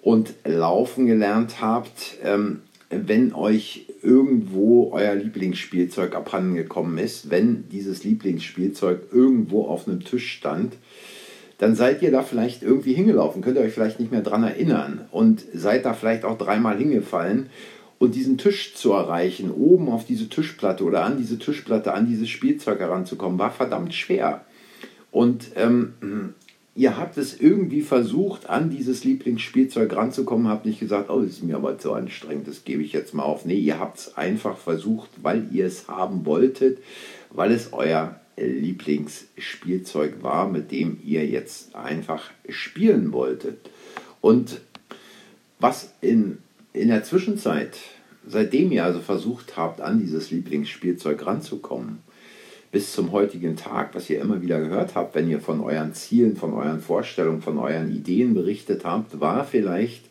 und 0.00 0.32
laufen 0.44 1.06
gelernt 1.06 1.60
habt, 1.60 2.18
ähm, 2.22 2.62
wenn 2.90 3.32
euch 3.32 3.86
irgendwo 4.02 4.90
euer 4.92 5.14
Lieblingsspielzeug 5.14 6.14
abhanden 6.14 6.54
gekommen 6.54 6.98
ist, 6.98 7.30
wenn 7.30 7.68
dieses 7.68 8.02
Lieblingsspielzeug 8.02 9.12
irgendwo 9.12 9.64
auf 9.66 9.86
einem 9.86 10.04
Tisch 10.04 10.32
stand, 10.32 10.74
dann 11.58 11.76
seid 11.76 12.02
ihr 12.02 12.10
da 12.10 12.22
vielleicht 12.22 12.62
irgendwie 12.62 12.94
hingelaufen, 12.94 13.42
könnt 13.42 13.56
ihr 13.56 13.62
euch 13.62 13.74
vielleicht 13.74 14.00
nicht 14.00 14.10
mehr 14.10 14.22
dran 14.22 14.42
erinnern 14.42 15.06
und 15.10 15.44
seid 15.52 15.84
da 15.84 15.92
vielleicht 15.92 16.24
auch 16.24 16.38
dreimal 16.38 16.78
hingefallen. 16.78 17.50
Und 17.98 18.14
diesen 18.14 18.38
Tisch 18.38 18.74
zu 18.74 18.92
erreichen, 18.92 19.50
oben 19.50 19.90
auf 19.90 20.06
diese 20.06 20.30
Tischplatte 20.30 20.84
oder 20.84 21.04
an 21.04 21.18
diese 21.18 21.38
Tischplatte, 21.38 21.92
an 21.92 22.06
dieses 22.06 22.30
Spielzeug 22.30 22.80
heranzukommen, 22.80 23.38
war 23.38 23.50
verdammt 23.50 23.92
schwer. 23.92 24.46
Und 25.10 25.50
ähm, 25.54 26.32
ihr 26.80 26.96
habt 26.96 27.18
es 27.18 27.38
irgendwie 27.38 27.82
versucht, 27.82 28.48
an 28.48 28.70
dieses 28.70 29.04
Lieblingsspielzeug 29.04 29.94
ranzukommen, 29.94 30.48
habt 30.48 30.64
nicht 30.64 30.80
gesagt, 30.80 31.10
oh, 31.10 31.20
das 31.20 31.32
ist 31.32 31.42
mir 31.42 31.56
aber 31.56 31.78
zu 31.78 31.92
anstrengend, 31.92 32.48
das 32.48 32.64
gebe 32.64 32.82
ich 32.82 32.94
jetzt 32.94 33.12
mal 33.12 33.22
auf. 33.22 33.44
Nee, 33.44 33.58
ihr 33.58 33.78
habt 33.78 33.98
es 33.98 34.16
einfach 34.16 34.56
versucht, 34.56 35.10
weil 35.20 35.46
ihr 35.52 35.66
es 35.66 35.88
haben 35.88 36.24
wolltet, 36.24 36.78
weil 37.28 37.52
es 37.52 37.74
euer 37.74 38.18
Lieblingsspielzeug 38.38 40.22
war, 40.22 40.48
mit 40.48 40.72
dem 40.72 40.98
ihr 41.04 41.26
jetzt 41.26 41.74
einfach 41.74 42.30
spielen 42.48 43.12
wolltet. 43.12 43.58
Und 44.22 44.62
was 45.58 45.92
in, 46.00 46.38
in 46.72 46.88
der 46.88 47.04
Zwischenzeit, 47.04 47.76
seitdem 48.26 48.72
ihr 48.72 48.86
also 48.86 49.00
versucht 49.00 49.58
habt, 49.58 49.82
an 49.82 50.00
dieses 50.00 50.30
Lieblingsspielzeug 50.30 51.26
ranzukommen, 51.26 51.98
bis 52.72 52.92
zum 52.92 53.10
heutigen 53.12 53.56
Tag, 53.56 53.94
was 53.94 54.08
ihr 54.10 54.20
immer 54.20 54.42
wieder 54.42 54.60
gehört 54.60 54.94
habt, 54.94 55.14
wenn 55.14 55.28
ihr 55.28 55.40
von 55.40 55.60
euren 55.60 55.92
Zielen, 55.92 56.36
von 56.36 56.52
euren 56.54 56.80
Vorstellungen, 56.80 57.42
von 57.42 57.58
euren 57.58 57.90
Ideen 57.90 58.34
berichtet 58.34 58.84
habt, 58.84 59.20
war 59.20 59.44
vielleicht, 59.44 60.04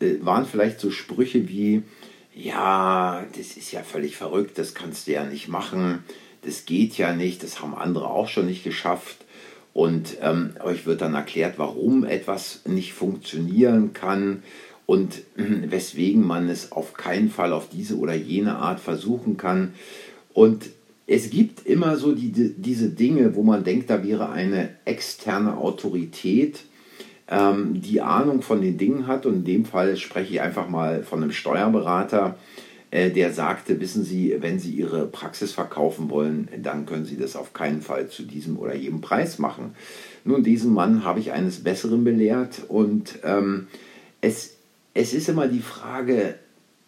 äh, 0.00 0.16
waren 0.20 0.44
vielleicht 0.44 0.80
so 0.80 0.90
Sprüche 0.90 1.48
wie, 1.48 1.82
ja, 2.34 3.24
das 3.36 3.56
ist 3.56 3.72
ja 3.72 3.82
völlig 3.82 4.16
verrückt, 4.16 4.58
das 4.58 4.74
kannst 4.74 5.06
du 5.06 5.12
ja 5.12 5.24
nicht 5.24 5.48
machen, 5.48 6.04
das 6.42 6.66
geht 6.66 6.98
ja 6.98 7.14
nicht, 7.14 7.42
das 7.42 7.60
haben 7.60 7.74
andere 7.74 8.08
auch 8.08 8.28
schon 8.28 8.46
nicht 8.46 8.64
geschafft. 8.64 9.18
Und 9.72 10.16
ähm, 10.22 10.54
euch 10.64 10.86
wird 10.86 11.02
dann 11.02 11.14
erklärt, 11.14 11.54
warum 11.58 12.04
etwas 12.04 12.62
nicht 12.66 12.94
funktionieren 12.94 13.92
kann 13.92 14.42
und 14.86 15.18
äh, 15.36 15.70
weswegen 15.70 16.26
man 16.26 16.48
es 16.48 16.72
auf 16.72 16.94
keinen 16.94 17.30
Fall 17.30 17.52
auf 17.52 17.68
diese 17.68 17.96
oder 17.96 18.14
jene 18.14 18.56
Art 18.56 18.80
versuchen 18.80 19.36
kann. 19.36 19.74
Und 20.32 20.70
es 21.10 21.30
gibt 21.30 21.66
immer 21.66 21.96
so 21.96 22.14
die, 22.14 22.30
diese 22.30 22.90
Dinge, 22.90 23.34
wo 23.34 23.42
man 23.42 23.64
denkt, 23.64 23.88
da 23.88 24.04
wäre 24.04 24.28
eine 24.28 24.68
externe 24.84 25.56
Autorität, 25.56 26.60
ähm, 27.28 27.80
die 27.80 28.02
Ahnung 28.02 28.42
von 28.42 28.60
den 28.60 28.76
Dingen 28.76 29.06
hat. 29.06 29.24
Und 29.24 29.36
in 29.36 29.44
dem 29.44 29.64
Fall 29.64 29.96
spreche 29.96 30.34
ich 30.34 30.40
einfach 30.42 30.68
mal 30.68 31.02
von 31.02 31.22
einem 31.22 31.32
Steuerberater, 31.32 32.36
äh, 32.90 33.10
der 33.10 33.32
sagte, 33.32 33.80
wissen 33.80 34.04
Sie, 34.04 34.36
wenn 34.40 34.58
Sie 34.58 34.70
Ihre 34.72 35.06
Praxis 35.06 35.52
verkaufen 35.52 36.10
wollen, 36.10 36.48
dann 36.62 36.84
können 36.84 37.06
Sie 37.06 37.16
das 37.16 37.36
auf 37.36 37.54
keinen 37.54 37.80
Fall 37.80 38.08
zu 38.08 38.24
diesem 38.24 38.58
oder 38.58 38.74
jedem 38.74 39.00
Preis 39.00 39.38
machen. 39.38 39.74
Nun, 40.24 40.42
diesen 40.42 40.74
Mann 40.74 41.04
habe 41.04 41.20
ich 41.20 41.32
eines 41.32 41.64
Besseren 41.64 42.04
belehrt 42.04 42.64
und 42.68 43.18
ähm, 43.24 43.68
es, 44.20 44.56
es 44.92 45.14
ist 45.14 45.30
immer 45.30 45.48
die 45.48 45.60
Frage, 45.60 46.34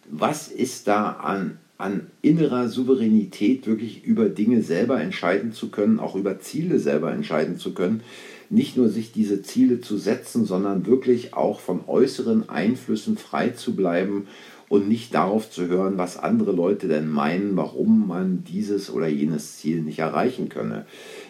was 0.07 0.47
ist 0.47 0.87
da 0.87 1.09
an 1.13 1.57
an 1.81 2.07
innerer 2.21 2.69
Souveränität 2.69 3.67
wirklich 3.67 4.03
über 4.03 4.29
Dinge 4.29 4.61
selber 4.61 5.01
entscheiden 5.01 5.51
zu 5.51 5.69
können, 5.69 5.99
auch 5.99 6.15
über 6.15 6.39
Ziele 6.39 6.79
selber 6.79 7.11
entscheiden 7.11 7.57
zu 7.57 7.73
können. 7.73 8.01
Nicht 8.49 8.77
nur 8.77 8.89
sich 8.89 9.11
diese 9.11 9.41
Ziele 9.41 9.81
zu 9.81 9.97
setzen, 9.97 10.45
sondern 10.45 10.85
wirklich 10.85 11.33
auch 11.33 11.59
von 11.59 11.81
äußeren 11.87 12.49
Einflüssen 12.49 13.17
frei 13.17 13.49
zu 13.49 13.75
bleiben 13.75 14.27
und 14.71 14.87
nicht 14.87 15.13
darauf 15.13 15.51
zu 15.51 15.67
hören, 15.67 15.97
was 15.97 16.17
andere 16.17 16.53
Leute 16.53 16.87
denn 16.87 17.09
meinen, 17.09 17.57
warum 17.57 18.07
man 18.07 18.45
dieses 18.45 18.89
oder 18.89 19.07
jenes 19.07 19.57
Ziel 19.57 19.81
nicht 19.81 19.99
erreichen 19.99 20.47
könne. 20.47 20.85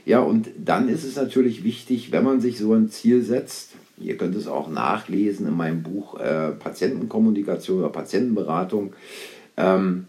Ja, 0.06 0.20
und 0.20 0.50
dann 0.64 0.90
ist 0.90 1.04
es 1.04 1.16
natürlich 1.16 1.64
wichtig, 1.64 2.12
wenn 2.12 2.24
man 2.24 2.40
sich 2.40 2.60
so 2.60 2.74
ein 2.74 2.90
Ziel 2.90 3.24
setzt, 3.24 3.72
ihr 4.00 4.16
könnt 4.18 4.36
es 4.36 4.48
auch 4.48 4.70
nachlesen 4.70 5.48
in 5.48 5.58
meinem 5.58 5.82
Buch 5.82 6.20
äh, 6.20 6.52
Patientenkommunikation 6.52 7.80
oder 7.80 7.90
Patientenberatung, 7.90 8.94
ähm, 9.58 10.06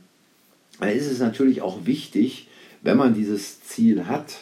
ist 0.90 1.10
es 1.10 1.20
natürlich 1.20 1.62
auch 1.62 1.86
wichtig, 1.86 2.48
wenn 2.82 2.96
man 2.96 3.14
dieses 3.14 3.62
Ziel 3.62 4.06
hat, 4.06 4.38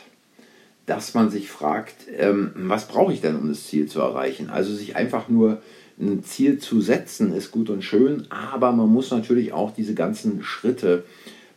dass 0.87 1.15
man 1.15 1.31
sich 1.31 1.51
fragt, 1.51 1.95
ähm, 2.17 2.53
was 2.55 2.89
brauche 2.89 3.13
ich 3.13 3.21
denn, 3.21 3.37
um 3.37 3.49
das 3.49 3.67
Ziel 3.67 3.87
zu 3.87 4.01
erreichen? 4.01 4.51
Also 4.51 4.75
sich 4.75 4.97
einfach 4.97 5.29
nur 5.29 5.63
ein 6.01 6.25
Ziel 6.25 6.59
zu 6.59 6.81
setzen, 6.81 7.33
ist 7.33 7.53
gut 7.53 7.71
und 7.71 7.85
schön, 7.85 8.27
aber 8.31 8.73
man 8.73 8.89
muss 8.89 9.11
natürlich 9.11 9.53
auch 9.53 9.73
diese 9.73 9.95
ganzen 9.95 10.43
Schritte 10.43 11.05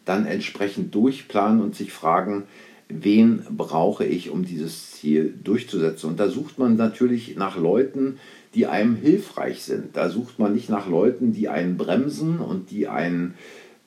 dann 0.06 0.25
entsprechend 0.25 0.94
durchplanen 0.94 1.62
und 1.62 1.75
sich 1.75 1.94
fragen, 1.94 2.44
wen 2.90 3.44
brauche 3.50 4.06
ich, 4.06 4.30
um 4.30 4.46
dieses 4.46 4.92
Ziel 4.92 5.34
durchzusetzen. 5.44 6.10
Und 6.10 6.20
da 6.20 6.30
sucht 6.30 6.60
man 6.60 6.75
natürlich 6.75 7.36
nach 7.38 7.58
Leuten, 7.58 8.20
die 8.54 8.68
einem 8.68 8.96
hilfreich 8.96 9.63
sind. 9.63 9.96
Da 9.96 10.10
sucht 10.10 10.38
man 10.40 10.54
nicht 10.54 10.70
nach 10.70 10.88
Leuten, 10.88 11.34
die 11.34 11.50
einen 11.50 11.78
bremsen 11.78 12.40
und 12.40 12.70
die 12.70 12.88
einen 12.88 13.34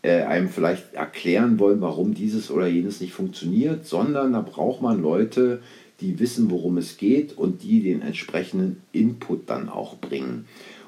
äh, 0.07 0.23
einem 0.23 0.49
vielleicht 0.49 0.95
erklären 0.95 1.59
wollen, 1.59 1.81
warum 1.81 2.15
dieses 2.15 2.53
oder 2.53 2.69
jenes 2.69 3.01
nicht 3.01 3.13
funktioniert, 3.13 3.87
sondern 3.87 4.35
da 4.35 4.41
braucht 4.41 4.81
man 4.81 5.03
Leute, 5.03 5.61
die 6.01 6.21
wissen, 6.21 6.49
worum 6.49 6.79
es 6.79 6.97
geht 6.97 7.37
und 7.37 7.65
die 7.65 7.83
den 7.83 8.03
entsprechenden 8.03 8.81
Input 8.93 9.51
dann 9.51 9.69
auch 9.69 9.97
bringen. 9.97 10.47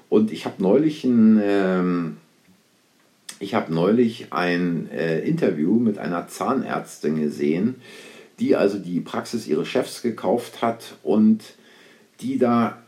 Und 0.08 0.30
ich 0.30 0.44
habe 0.44 0.62
neulich 0.62 1.02
ein, 1.02 1.40
ähm, 1.42 2.16
ich 3.40 3.54
habe 3.54 3.74
neulich 3.74 4.32
ein 4.32 4.88
äh, 4.92 5.18
Interview 5.20 5.80
mit 5.80 5.98
einer 5.98 6.28
Zahnärztin 6.28 7.20
gesehen, 7.20 7.74
die 8.38 8.54
also 8.54 8.78
die 8.78 9.00
Praxis 9.00 9.48
ihres 9.48 9.66
Chefs 9.66 10.00
gekauft 10.00 10.62
hat 10.62 10.94
und 11.02 11.42
die 12.20 12.38
da 12.38 12.78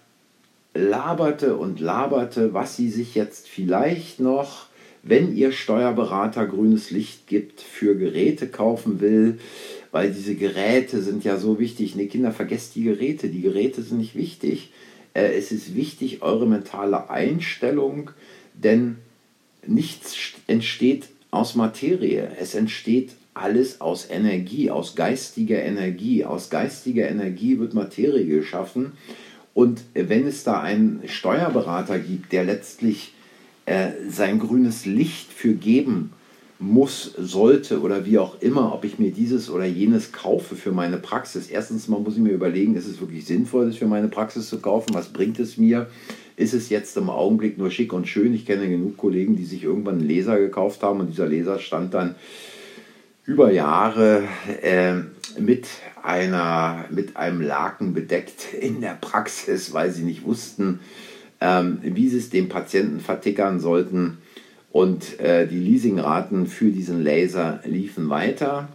laberte 0.75 1.57
und 1.57 1.81
laberte, 1.81 2.55
was 2.55 2.77
sie 2.77 2.89
sich 2.89 3.17
jetzt 3.17 3.49
vielleicht 3.49 4.21
noch, 4.21 4.70
wenn 5.03 5.35
ihr 5.35 5.53
Steuerberater 5.53 6.47
grünes 6.47 6.91
Licht 6.91 7.27
gibt, 7.27 7.61
für 7.61 7.97
Geräte 7.97 8.49
kaufen 8.49 9.01
will, 9.01 9.39
weil 9.93 10.13
diese 10.13 10.35
Geräte 10.35 11.03
sind 11.03 11.25
ja 11.25 11.37
so 11.37 11.59
wichtig. 11.59 11.97
Ne, 11.97 12.07
Kinder, 12.07 12.33
vergesst 12.33 12.75
die 12.75 12.85
Geräte. 12.85 13.29
Die 13.29 13.41
Geräte 13.41 13.83
sind 13.83 13.99
nicht 13.99 14.15
wichtig. 14.15 14.73
Äh, 15.15 15.33
es 15.37 15.53
ist 15.53 15.75
wichtig, 15.75 16.23
eure 16.23 16.47
mentale 16.47 17.11
Einstellung, 17.11 18.11
denn 18.55 18.97
nichts 19.67 20.15
entsteht 20.47 21.09
aus 21.31 21.55
Materie. 21.55 22.31
Es 22.39 22.55
entsteht 22.55 23.11
alles 23.35 23.81
aus 23.81 24.09
Energie, 24.11 24.71
aus 24.71 24.97
geistiger 24.97 25.63
Energie. 25.63 26.25
Aus 26.25 26.51
geistiger 26.51 27.09
Energie 27.09 27.59
wird 27.59 27.75
Materie 27.75 28.27
geschaffen. 28.27 28.93
Und 29.55 29.83
wenn 29.95 30.27
es 30.27 30.45
da 30.45 30.61
einen 30.61 31.03
Steuerberater 31.07 31.99
gibt, 31.99 32.33
der 32.33 32.45
letztlich 32.45 33.13
äh, 33.71 33.93
sein 34.11 34.41
grünes 34.41 34.85
Licht 34.85 35.33
für 35.33 35.53
geben 35.53 36.11
muss, 36.59 37.15
sollte 37.17 37.81
oder 37.83 38.05
wie 38.05 38.19
auch 38.19 38.41
immer, 38.41 38.75
ob 38.75 38.85
ich 38.85 38.99
mir 38.99 39.13
dieses 39.13 39.49
oder 39.49 39.65
jenes 39.65 40.11
kaufe 40.11 40.57
für 40.57 40.73
meine 40.73 40.97
Praxis. 40.97 41.47
Erstens 41.47 41.87
mal 41.87 42.01
muss 42.01 42.17
ich 42.17 42.21
mir 42.21 42.33
überlegen, 42.33 42.75
ist 42.75 42.89
es 42.89 43.01
wirklich 43.01 43.25
sinnvoll, 43.25 43.67
das 43.67 43.77
für 43.77 43.87
meine 43.87 44.09
Praxis 44.09 44.49
zu 44.49 44.59
kaufen? 44.59 44.93
Was 44.93 45.13
bringt 45.13 45.39
es 45.39 45.57
mir? 45.57 45.87
Ist 46.35 46.53
es 46.53 46.69
jetzt 46.69 46.97
im 46.97 47.11
Augenblick 47.11 47.59
nur 47.59 47.71
schick 47.71 47.93
und 47.93 48.09
schön? 48.09 48.35
Ich 48.35 48.45
kenne 48.45 48.69
genug 48.69 48.97
Kollegen, 48.97 49.37
die 49.37 49.45
sich 49.45 49.63
irgendwann 49.63 50.01
einen 50.01 50.09
Laser 50.09 50.37
gekauft 50.37 50.83
haben 50.83 50.99
und 50.99 51.11
dieser 51.11 51.29
Laser 51.29 51.61
stand 51.61 51.95
dann 51.95 52.17
über 53.25 53.53
Jahre 53.53 54.25
äh, 54.63 54.95
mit, 55.39 55.69
einer, 56.03 56.87
mit 56.91 57.17
einem 57.17 57.41
Laken 57.41 57.95
bedeckt 57.95 58.53
in 58.53 58.81
der 58.81 58.99
Praxis, 59.01 59.73
weil 59.73 59.93
sie 59.93 60.03
nicht 60.03 60.25
wussten, 60.25 60.81
ähm, 61.41 61.79
wie 61.83 62.09
sie 62.09 62.19
es 62.19 62.31
dem 62.31 62.49
Patienten 62.49 63.01
vertickern 63.01 63.61
sollten 63.61 64.19
und 64.73 65.19
äh, 65.19 65.47
die 65.47 65.59
Leasingraten 65.59 66.47
für 66.47 66.71
diesen 66.71 67.03
Laser 67.03 67.61
liefen 67.65 68.09
weiter, 68.09 68.69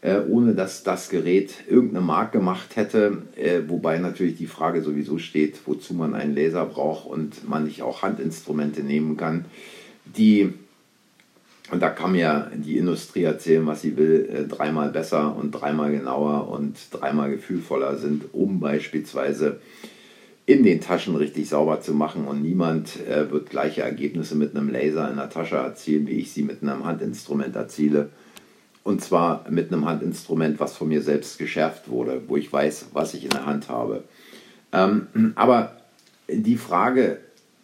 äh, 0.00 0.18
ohne 0.28 0.54
dass 0.54 0.82
das 0.82 1.08
Gerät 1.08 1.54
irgendeine 1.68 2.04
Mark 2.04 2.32
gemacht 2.32 2.76
hätte. 2.76 3.22
Äh, 3.36 3.60
wobei 3.68 3.98
natürlich 3.98 4.36
die 4.36 4.46
Frage 4.46 4.82
sowieso 4.82 5.18
steht, 5.18 5.60
wozu 5.66 5.94
man 5.94 6.14
einen 6.14 6.34
Laser 6.34 6.64
braucht 6.64 7.06
und 7.06 7.48
man 7.48 7.64
nicht 7.64 7.82
auch 7.82 8.02
Handinstrumente 8.02 8.82
nehmen 8.82 9.16
kann, 9.16 9.44
die, 10.04 10.52
und 11.70 11.82
da 11.82 11.90
kann 11.90 12.12
mir 12.12 12.50
die 12.54 12.78
Industrie 12.78 13.24
erzählen, 13.24 13.66
was 13.66 13.82
sie 13.82 13.96
will, 13.96 14.28
äh, 14.32 14.44
dreimal 14.48 14.90
besser 14.90 15.36
und 15.36 15.52
dreimal 15.52 15.92
genauer 15.92 16.48
und 16.48 16.76
dreimal 16.90 17.30
gefühlvoller 17.30 17.98
sind, 17.98 18.24
um 18.32 18.58
beispielsweise 18.58 19.60
in 20.46 20.62
den 20.62 20.80
Taschen 20.80 21.16
richtig 21.16 21.48
sauber 21.48 21.80
zu 21.80 21.92
machen 21.92 22.28
und 22.28 22.40
niemand 22.40 23.04
äh, 23.06 23.30
wird 23.30 23.50
gleiche 23.50 23.82
Ergebnisse 23.82 24.36
mit 24.36 24.56
einem 24.56 24.68
Laser 24.70 25.10
in 25.10 25.16
der 25.16 25.28
Tasche 25.28 25.56
erzielen, 25.56 26.06
wie 26.06 26.20
ich 26.20 26.32
sie 26.32 26.42
mit 26.42 26.62
einem 26.62 26.84
Handinstrument 26.84 27.56
erziele. 27.56 28.10
Und 28.84 29.02
zwar 29.02 29.44
mit 29.50 29.72
einem 29.72 29.84
Handinstrument, 29.86 30.60
was 30.60 30.76
von 30.76 30.86
mir 30.86 31.02
selbst 31.02 31.38
geschärft 31.38 31.88
wurde, 31.88 32.22
wo 32.28 32.36
ich 32.36 32.52
weiß, 32.52 32.86
was 32.92 33.14
ich 33.14 33.24
in 33.24 33.30
der 33.30 33.44
Hand 33.44 33.68
habe. 33.68 34.04
Ähm, 34.72 35.08
aber 35.34 35.78
die 36.28 36.56
Frage, 36.56 37.18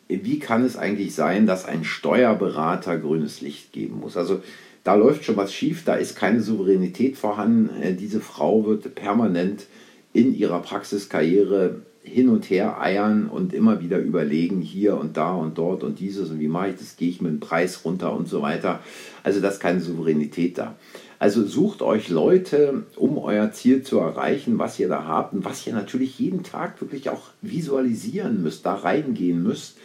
wie 0.08 0.40
kann 0.40 0.64
es 0.64 0.76
eigentlich 0.76 1.14
sein, 1.14 1.46
dass 1.46 1.64
ein 1.64 1.84
Steuerberater 1.84 2.98
grünes 2.98 3.40
Licht 3.40 3.72
geben 3.72 4.00
muss? 4.00 4.16
Also 4.16 4.42
da 4.82 4.96
läuft 4.96 5.24
schon 5.24 5.36
was 5.36 5.54
schief, 5.54 5.84
da 5.84 5.94
ist 5.94 6.16
keine 6.16 6.40
Souveränität 6.40 7.16
vorhanden. 7.16 7.70
Äh, 7.80 7.94
diese 7.94 8.20
Frau 8.20 8.66
wird 8.66 8.96
permanent 8.96 9.66
in 10.12 10.34
ihrer 10.34 10.60
Praxiskarriere 10.60 11.82
hin 12.02 12.28
und 12.28 12.50
her 12.50 12.80
eiern 12.80 13.28
und 13.28 13.54
immer 13.54 13.80
wieder 13.80 13.98
überlegen, 13.98 14.60
hier 14.60 14.96
und 14.96 15.16
da 15.16 15.32
und 15.32 15.56
dort 15.56 15.84
und 15.84 16.00
dieses 16.00 16.30
und 16.30 16.40
wie 16.40 16.48
mache 16.48 16.70
ich 16.70 16.76
das, 16.76 16.96
gehe 16.96 17.08
ich 17.08 17.20
mit 17.20 17.30
dem 17.30 17.40
Preis 17.40 17.84
runter 17.84 18.12
und 18.14 18.28
so 18.28 18.42
weiter. 18.42 18.80
Also 19.22 19.40
das 19.40 19.54
ist 19.54 19.60
keine 19.60 19.80
Souveränität 19.80 20.58
da. 20.58 20.76
Also 21.18 21.46
sucht 21.46 21.82
euch 21.82 22.08
Leute, 22.08 22.82
um 22.96 23.16
euer 23.16 23.52
Ziel 23.52 23.84
zu 23.84 23.98
erreichen, 23.98 24.58
was 24.58 24.80
ihr 24.80 24.88
da 24.88 25.04
habt 25.04 25.32
und 25.32 25.44
was 25.44 25.64
ihr 25.66 25.72
natürlich 25.72 26.18
jeden 26.18 26.42
Tag 26.42 26.80
wirklich 26.80 27.10
auch 27.10 27.28
visualisieren 27.42 28.42
müsst, 28.42 28.66
da 28.66 28.74
reingehen 28.74 29.40
müsst, 29.40 29.76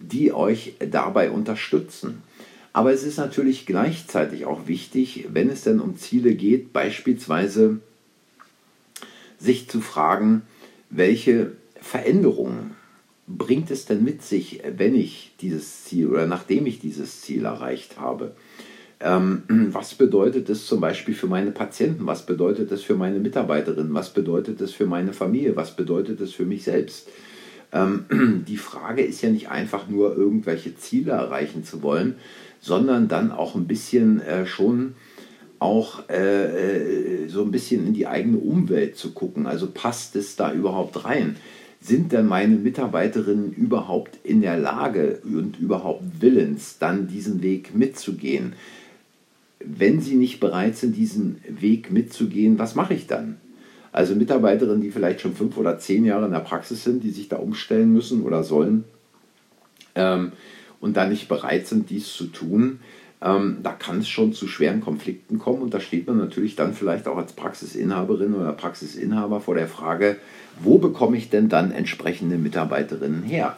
die 0.00 0.32
euch 0.32 0.74
dabei 0.90 1.30
unterstützen. 1.30 2.22
Aber 2.72 2.92
es 2.92 3.04
ist 3.04 3.18
natürlich 3.18 3.66
gleichzeitig 3.66 4.46
auch 4.46 4.66
wichtig, 4.66 5.28
wenn 5.32 5.50
es 5.50 5.62
denn 5.62 5.78
um 5.78 5.96
Ziele 5.96 6.34
geht, 6.34 6.72
beispielsweise 6.72 7.78
sich 9.38 9.68
zu 9.68 9.80
fragen, 9.80 10.42
welche 10.92 11.52
Veränderungen 11.80 12.76
bringt 13.26 13.70
es 13.70 13.86
denn 13.86 14.04
mit 14.04 14.22
sich, 14.22 14.62
wenn 14.76 14.94
ich 14.94 15.34
dieses 15.40 15.84
Ziel 15.84 16.08
oder 16.08 16.26
nachdem 16.26 16.66
ich 16.66 16.78
dieses 16.78 17.22
Ziel 17.22 17.46
erreicht 17.46 17.98
habe? 17.98 18.36
Ähm, 19.00 19.42
was 19.72 19.94
bedeutet 19.94 20.48
es 20.50 20.66
zum 20.66 20.80
Beispiel 20.80 21.14
für 21.14 21.26
meine 21.26 21.50
Patienten? 21.50 22.06
Was 22.06 22.26
bedeutet 22.26 22.70
es 22.72 22.82
für 22.82 22.94
meine 22.94 23.18
Mitarbeiterinnen? 23.18 23.94
Was 23.94 24.12
bedeutet 24.12 24.60
es 24.60 24.72
für 24.72 24.86
meine 24.86 25.12
Familie? 25.12 25.56
Was 25.56 25.74
bedeutet 25.74 26.20
es 26.20 26.32
für 26.32 26.44
mich 26.44 26.64
selbst? 26.64 27.08
Ähm, 27.72 28.44
die 28.46 28.58
Frage 28.58 29.02
ist 29.02 29.22
ja 29.22 29.30
nicht 29.30 29.48
einfach 29.50 29.88
nur 29.88 30.16
irgendwelche 30.16 30.76
Ziele 30.76 31.12
erreichen 31.12 31.64
zu 31.64 31.82
wollen, 31.82 32.16
sondern 32.60 33.08
dann 33.08 33.32
auch 33.32 33.54
ein 33.54 33.66
bisschen 33.66 34.20
äh, 34.20 34.46
schon 34.46 34.94
auch 35.62 36.08
äh, 36.08 37.24
äh, 37.24 37.28
so 37.28 37.42
ein 37.42 37.50
bisschen 37.50 37.86
in 37.86 37.94
die 37.94 38.06
eigene 38.06 38.38
Umwelt 38.38 38.96
zu 38.96 39.12
gucken. 39.12 39.46
Also 39.46 39.68
passt 39.72 40.16
es 40.16 40.36
da 40.36 40.52
überhaupt 40.52 41.04
rein? 41.04 41.36
Sind 41.80 42.12
denn 42.12 42.26
meine 42.26 42.56
Mitarbeiterinnen 42.56 43.52
überhaupt 43.52 44.18
in 44.22 44.40
der 44.40 44.58
Lage 44.58 45.20
und 45.24 45.58
überhaupt 45.58 46.02
willens, 46.20 46.78
dann 46.78 47.08
diesen 47.08 47.42
Weg 47.42 47.74
mitzugehen? 47.74 48.54
Wenn 49.64 50.00
sie 50.00 50.16
nicht 50.16 50.40
bereit 50.40 50.76
sind, 50.76 50.96
diesen 50.96 51.40
Weg 51.48 51.90
mitzugehen, 51.90 52.58
was 52.58 52.74
mache 52.74 52.94
ich 52.94 53.06
dann? 53.06 53.38
Also 53.92 54.14
Mitarbeiterinnen, 54.14 54.80
die 54.80 54.90
vielleicht 54.90 55.20
schon 55.20 55.34
fünf 55.34 55.56
oder 55.56 55.78
zehn 55.78 56.04
Jahre 56.04 56.26
in 56.26 56.32
der 56.32 56.40
Praxis 56.40 56.82
sind, 56.82 57.04
die 57.04 57.10
sich 57.10 57.28
da 57.28 57.36
umstellen 57.36 57.92
müssen 57.92 58.22
oder 58.22 58.42
sollen 58.42 58.84
ähm, 59.94 60.32
und 60.80 60.96
dann 60.96 61.10
nicht 61.10 61.28
bereit 61.28 61.66
sind, 61.66 61.90
dies 61.90 62.12
zu 62.12 62.26
tun, 62.26 62.80
ähm, 63.24 63.58
da 63.62 63.72
kann 63.72 63.98
es 63.98 64.08
schon 64.08 64.32
zu 64.32 64.48
schweren 64.48 64.80
Konflikten 64.80 65.38
kommen 65.38 65.62
und 65.62 65.72
da 65.72 65.80
steht 65.80 66.06
man 66.06 66.18
natürlich 66.18 66.56
dann 66.56 66.74
vielleicht 66.74 67.06
auch 67.06 67.16
als 67.16 67.32
Praxisinhaberin 67.32 68.34
oder 68.34 68.52
Praxisinhaber 68.52 69.40
vor 69.40 69.54
der 69.54 69.68
Frage, 69.68 70.16
wo 70.60 70.78
bekomme 70.78 71.16
ich 71.16 71.30
denn 71.30 71.48
dann 71.48 71.70
entsprechende 71.70 72.36
Mitarbeiterinnen 72.36 73.22
her, 73.22 73.56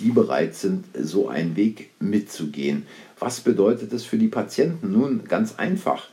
die 0.00 0.10
bereit 0.10 0.54
sind, 0.54 0.86
so 0.98 1.28
einen 1.28 1.56
Weg 1.56 1.90
mitzugehen. 2.00 2.84
Was 3.18 3.40
bedeutet 3.40 3.92
das 3.92 4.04
für 4.04 4.18
die 4.18 4.28
Patienten? 4.28 4.92
Nun, 4.92 5.24
ganz 5.28 5.56
einfach. 5.56 6.08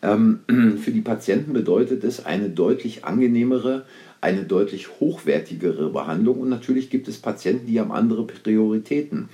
Ähm, 0.00 0.40
für 0.80 0.92
die 0.92 1.00
Patienten 1.00 1.52
bedeutet 1.52 2.04
es 2.04 2.24
eine 2.24 2.50
deutlich 2.50 3.04
angenehmere, 3.04 3.84
eine 4.20 4.44
deutlich 4.44 5.00
hochwertigere 5.00 5.90
Behandlung 5.90 6.40
und 6.40 6.48
natürlich 6.48 6.88
gibt 6.88 7.08
es 7.08 7.18
Patienten, 7.18 7.66
die 7.66 7.80
haben 7.80 7.92
andere 7.92 8.26
Prioritäten. 8.26 9.28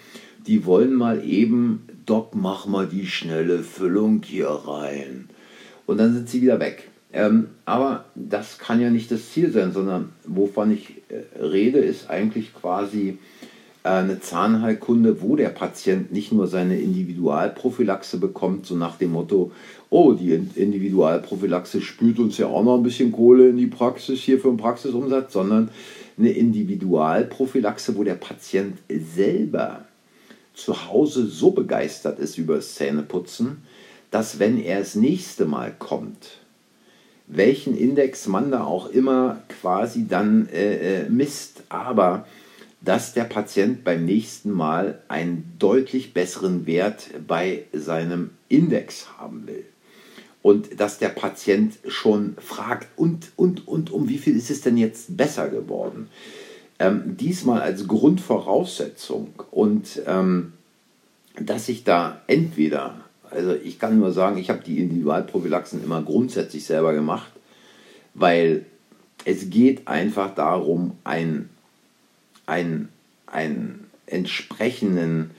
Die 0.47 0.65
wollen 0.65 0.95
mal 0.95 1.25
eben 1.25 1.87
Doc, 2.07 2.35
mach 2.35 2.67
mal 2.67 2.87
die 2.87 3.07
schnelle 3.07 3.61
Füllung 3.61 4.23
hier 4.25 4.49
rein. 4.49 5.29
Und 5.87 5.99
dann 5.99 6.13
sind 6.13 6.29
sie 6.29 6.43
wieder 6.43 6.61
weg. 6.61 6.89
Ähm, 7.13 7.49
aber 7.65 8.05
das 8.15 8.59
kann 8.59 8.81
ja 8.81 8.91
nicht 8.91 9.11
das 9.11 9.31
Ziel 9.31 9.51
sein, 9.51 9.73
sondern 9.73 10.11
wovon 10.27 10.73
ich 10.73 11.03
äh, 11.09 11.43
rede, 11.43 11.81
ist 11.81 12.09
eigentlich 12.09 12.55
quasi 12.55 13.19
äh, 13.83 13.89
eine 13.89 14.21
Zahnheilkunde, 14.21 15.21
wo 15.21 15.35
der 15.35 15.49
Patient 15.49 16.13
nicht 16.13 16.31
nur 16.31 16.47
seine 16.47 16.79
Individualprophylaxe 16.79 18.19
bekommt, 18.19 18.67
so 18.67 18.77
nach 18.77 18.97
dem 18.97 19.13
Motto, 19.13 19.51
oh, 19.89 20.13
die 20.13 20.33
Individualprophylaxe 20.55 21.81
spült 21.81 22.21
uns 22.21 22.39
ja 22.39 22.47
auch 22.47 22.63
noch 22.63 22.77
ein 22.77 22.85
bisschen 22.85 23.11
Kohle 23.11 23.49
in 23.49 23.57
die 23.57 23.67
Praxis 23.67 24.21
hier 24.21 24.39
für 24.39 24.49
den 24.49 24.57
Praxisumsatz, 24.57 25.33
sondern 25.33 25.71
eine 26.17 26.31
Individualprophylaxe, 26.31 27.97
wo 27.97 28.05
der 28.05 28.15
Patient 28.15 28.77
selber 28.89 29.85
zu 30.61 30.89
Hause 30.89 31.27
so 31.27 31.51
begeistert 31.51 32.19
ist 32.19 32.39
über 32.39 32.57
das 32.57 32.75
Zähneputzen, 32.75 33.63
dass 34.11 34.39
wenn 34.39 34.61
er 34.61 34.81
das 34.81 34.95
nächste 34.95 35.47
Mal 35.47 35.75
kommt, 35.79 36.39
welchen 37.27 37.77
Index 37.77 38.27
man 38.27 38.51
da 38.51 38.65
auch 38.65 38.91
immer 38.91 39.43
quasi 39.61 40.07
dann 40.09 40.49
äh, 40.49 41.03
äh, 41.03 41.09
misst, 41.09 41.63
aber 41.69 42.27
dass 42.81 43.13
der 43.13 43.25
Patient 43.25 43.85
beim 43.85 44.05
nächsten 44.05 44.51
Mal 44.51 45.03
einen 45.09 45.53
deutlich 45.59 46.15
besseren 46.15 46.67
Wert 46.67 47.11
bei 47.27 47.65
seinem 47.73 48.31
Index 48.49 49.19
haben 49.19 49.47
will. 49.47 49.65
Und 50.43 50.81
dass 50.81 50.99
der 50.99 51.11
Patient 51.11 51.79
schon 51.87 52.37
fragt, 52.39 52.89
und, 52.97 53.33
und, 53.37 53.69
und, 53.69 53.91
um 53.93 54.09
wie 54.09 54.17
viel 54.17 54.35
ist 54.35 54.51
es 54.51 54.63
denn 54.63 54.79
jetzt 54.79 55.15
besser 55.17 55.49
geworden? 55.49 56.09
Ähm, 56.81 57.19
diesmal 57.19 57.61
als 57.61 57.87
Grundvoraussetzung 57.87 59.35
und 59.51 60.01
ähm, 60.07 60.55
dass 61.39 61.69
ich 61.69 61.85
da 61.85 62.23
entweder, 62.27 63.03
also 63.31 63.55
ich 63.55 63.79
kann 63.79 63.99
nur 63.99 64.13
sagen, 64.13 64.39
ich 64.39 64.49
habe 64.49 64.65
die 64.65 64.79
Individualprophylaxen 64.79 65.85
immer 65.85 66.01
grundsätzlich 66.01 66.65
selber 66.65 66.95
gemacht, 66.95 67.31
weil 68.15 68.65
es 69.27 69.51
geht 69.51 69.89
einfach 69.89 70.35
darum, 70.35 70.93
ein, 71.05 71.51
ein, 72.47 72.89
ein 73.27 73.81
entsprechenden, 74.07 75.33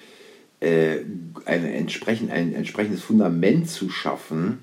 äh, 0.60 0.98
ein, 1.46 1.66
entsprechend, 1.66 2.30
ein 2.30 2.54
entsprechendes 2.54 3.02
Fundament 3.02 3.68
zu 3.68 3.90
schaffen, 3.90 4.60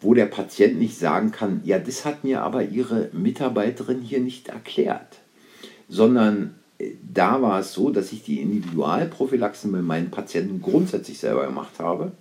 wo 0.00 0.12
der 0.12 0.26
Patient 0.26 0.76
nicht 0.76 0.98
sagen 0.98 1.30
kann, 1.30 1.60
ja, 1.64 1.78
das 1.78 2.04
hat 2.04 2.24
mir 2.24 2.42
aber 2.42 2.64
Ihre 2.64 3.10
Mitarbeiterin 3.12 4.00
hier 4.00 4.18
nicht 4.18 4.48
erklärt 4.48 5.20
sondern 5.88 6.54
äh, 6.78 6.92
da 7.12 7.40
war 7.42 7.60
es 7.60 7.72
so, 7.72 7.90
dass 7.90 8.12
ich 8.12 8.22
die 8.22 8.40
Individualprophylaxen 8.40 9.70
mit 9.70 9.82
meinen 9.82 10.10
Patienten 10.10 10.60
grundsätzlich 10.62 11.18
selber 11.18 11.46
gemacht 11.46 11.78
habe. 11.78 12.12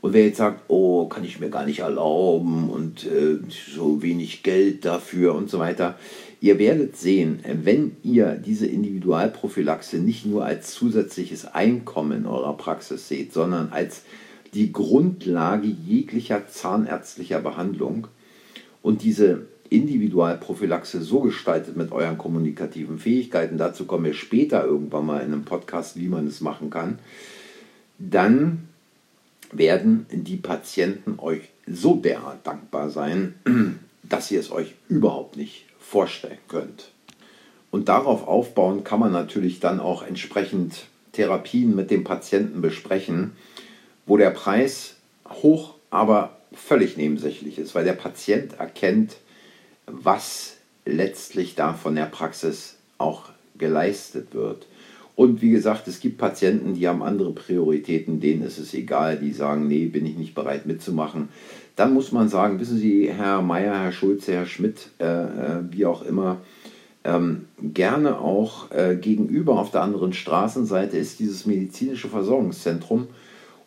Und 0.00 0.12
wer 0.12 0.26
jetzt 0.26 0.38
sagt, 0.38 0.62
oh, 0.68 1.06
kann 1.06 1.24
ich 1.24 1.40
mir 1.40 1.50
gar 1.50 1.66
nicht 1.66 1.80
erlauben 1.80 2.70
und 2.70 3.04
äh, 3.04 3.38
so 3.50 4.00
wenig 4.00 4.42
Geld 4.44 4.84
dafür 4.84 5.34
und 5.34 5.50
so 5.50 5.58
weiter, 5.58 5.98
ihr 6.40 6.58
werdet 6.60 6.96
sehen, 6.96 7.40
wenn 7.64 7.96
ihr 8.04 8.34
diese 8.34 8.66
Individualprophylaxe 8.66 9.98
nicht 9.98 10.24
nur 10.24 10.44
als 10.44 10.72
zusätzliches 10.72 11.46
Einkommen 11.46 12.18
in 12.18 12.26
eurer 12.26 12.56
Praxis 12.56 13.08
seht, 13.08 13.32
sondern 13.32 13.70
als 13.72 14.02
die 14.54 14.72
Grundlage 14.72 15.66
jeglicher 15.66 16.46
zahnärztlicher 16.46 17.40
Behandlung 17.40 18.06
und 18.82 19.02
diese 19.02 19.46
Individualprophylaxe 19.70 21.02
so 21.02 21.20
gestaltet 21.20 21.76
mit 21.76 21.92
euren 21.92 22.18
kommunikativen 22.18 22.98
Fähigkeiten, 22.98 23.58
dazu 23.58 23.84
kommen 23.84 24.04
wir 24.04 24.14
später 24.14 24.64
irgendwann 24.64 25.06
mal 25.06 25.20
in 25.20 25.32
einem 25.32 25.44
Podcast, 25.44 25.96
wie 25.96 26.08
man 26.08 26.26
es 26.26 26.40
machen 26.40 26.70
kann, 26.70 26.98
dann 27.98 28.68
werden 29.52 30.06
die 30.10 30.36
Patienten 30.36 31.18
euch 31.18 31.48
so 31.66 31.96
derart 31.96 32.46
dankbar 32.46 32.90
sein, 32.90 33.34
dass 34.02 34.30
ihr 34.30 34.40
es 34.40 34.50
euch 34.50 34.74
überhaupt 34.88 35.36
nicht 35.36 35.66
vorstellen 35.78 36.38
könnt. 36.48 36.90
Und 37.70 37.88
darauf 37.88 38.26
aufbauen 38.26 38.84
kann 38.84 39.00
man 39.00 39.12
natürlich 39.12 39.60
dann 39.60 39.80
auch 39.80 40.02
entsprechend 40.02 40.86
Therapien 41.12 41.74
mit 41.74 41.90
dem 41.90 42.04
Patienten 42.04 42.60
besprechen, 42.60 43.32
wo 44.06 44.16
der 44.16 44.30
Preis 44.30 44.96
hoch, 45.28 45.74
aber 45.90 46.36
völlig 46.52 46.96
nebensächlich 46.96 47.58
ist, 47.58 47.74
weil 47.74 47.84
der 47.84 47.92
Patient 47.92 48.54
erkennt, 48.58 49.16
was 49.90 50.56
letztlich 50.84 51.54
da 51.54 51.74
von 51.74 51.94
der 51.94 52.06
Praxis 52.06 52.76
auch 52.98 53.30
geleistet 53.56 54.34
wird. 54.34 54.66
Und 55.16 55.42
wie 55.42 55.50
gesagt, 55.50 55.88
es 55.88 55.98
gibt 55.98 56.16
Patienten, 56.18 56.74
die 56.74 56.86
haben 56.86 57.02
andere 57.02 57.32
Prioritäten, 57.32 58.20
denen 58.20 58.42
ist 58.42 58.58
es 58.58 58.72
egal, 58.72 59.16
die 59.16 59.32
sagen, 59.32 59.66
nee, 59.66 59.86
bin 59.86 60.06
ich 60.06 60.16
nicht 60.16 60.34
bereit 60.34 60.64
mitzumachen. 60.64 61.28
Dann 61.74 61.92
muss 61.92 62.12
man 62.12 62.28
sagen, 62.28 62.60
wissen 62.60 62.78
Sie, 62.78 63.10
Herr 63.12 63.42
Meier, 63.42 63.82
Herr 63.82 63.92
Schulze, 63.92 64.32
Herr 64.34 64.46
Schmidt, 64.46 64.90
äh, 65.00 65.04
äh, 65.04 65.62
wie 65.70 65.86
auch 65.86 66.02
immer, 66.02 66.38
ähm, 67.04 67.46
gerne 67.60 68.18
auch 68.20 68.70
äh, 68.70 68.96
gegenüber 68.96 69.58
auf 69.58 69.70
der 69.70 69.82
anderen 69.82 70.12
Straßenseite 70.12 70.96
ist 70.96 71.18
dieses 71.18 71.46
medizinische 71.46 72.08
Versorgungszentrum 72.08 73.08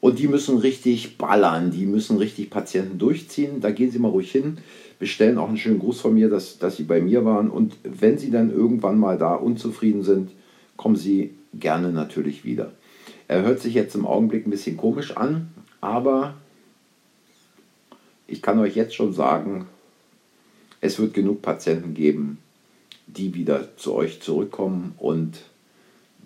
und 0.02 0.20
die 0.20 0.28
müssen 0.28 0.58
richtig 0.58 1.18
ballern, 1.18 1.72
die 1.72 1.86
müssen 1.86 2.18
richtig 2.18 2.50
Patienten 2.50 2.98
durchziehen. 2.98 3.62
Da 3.62 3.72
gehen 3.72 3.92
Sie 3.92 4.00
mal 4.00 4.10
ruhig 4.10 4.32
hin 4.32 4.58
bestellen 5.02 5.40
auch 5.40 5.48
einen 5.48 5.58
schönen 5.58 5.80
Gruß 5.80 6.00
von 6.00 6.14
mir, 6.14 6.30
dass, 6.30 6.60
dass 6.60 6.78
Sie 6.78 6.84
bei 6.84 7.02
mir 7.02 7.26
waren. 7.26 7.50
Und 7.50 7.76
wenn 7.84 8.20
Sie 8.20 8.30
dann 8.30 8.52
irgendwann 8.52 9.00
mal 9.00 9.18
da 9.18 9.34
unzufrieden 9.34 10.04
sind, 10.04 10.30
kommen 10.78 10.96
Sie 10.96 11.32
gerne 11.56 11.92
natürlich 11.92 12.46
wieder. 12.46 12.72
Er 13.28 13.42
hört 13.42 13.62
sich 13.62 13.74
jetzt 13.74 13.96
im 13.96 14.06
Augenblick 14.06 14.46
ein 14.46 14.52
bisschen 14.52 14.78
komisch 14.78 15.18
an, 15.18 15.50
aber 15.82 16.36
ich 18.28 18.44
kann 18.44 18.60
euch 18.60 18.76
jetzt 18.76 18.94
schon 18.94 19.12
sagen, 19.12 19.66
es 20.82 21.00
wird 21.00 21.16
genug 21.16 21.42
Patienten 21.42 21.96
geben, 21.96 22.38
die 23.08 23.34
wieder 23.34 23.76
zu 23.78 23.96
euch 23.96 24.22
zurückkommen 24.22 24.94
und 25.00 25.40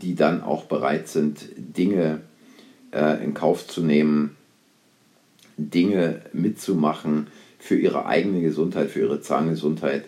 die 0.01 0.15
dann 0.15 0.43
auch 0.43 0.65
bereit 0.65 1.07
sind, 1.07 1.47
Dinge 1.55 2.19
äh, 2.95 3.23
in 3.23 3.33
Kauf 3.33 3.67
zu 3.67 3.81
nehmen, 3.81 4.35
Dinge 5.57 6.21
mitzumachen, 6.33 7.27
für 7.59 7.75
ihre 7.75 8.05
eigene 8.05 8.41
Gesundheit, 8.41 8.91
für 8.91 9.01
ihre 9.01 9.21
Zahngesundheit, 9.21 10.05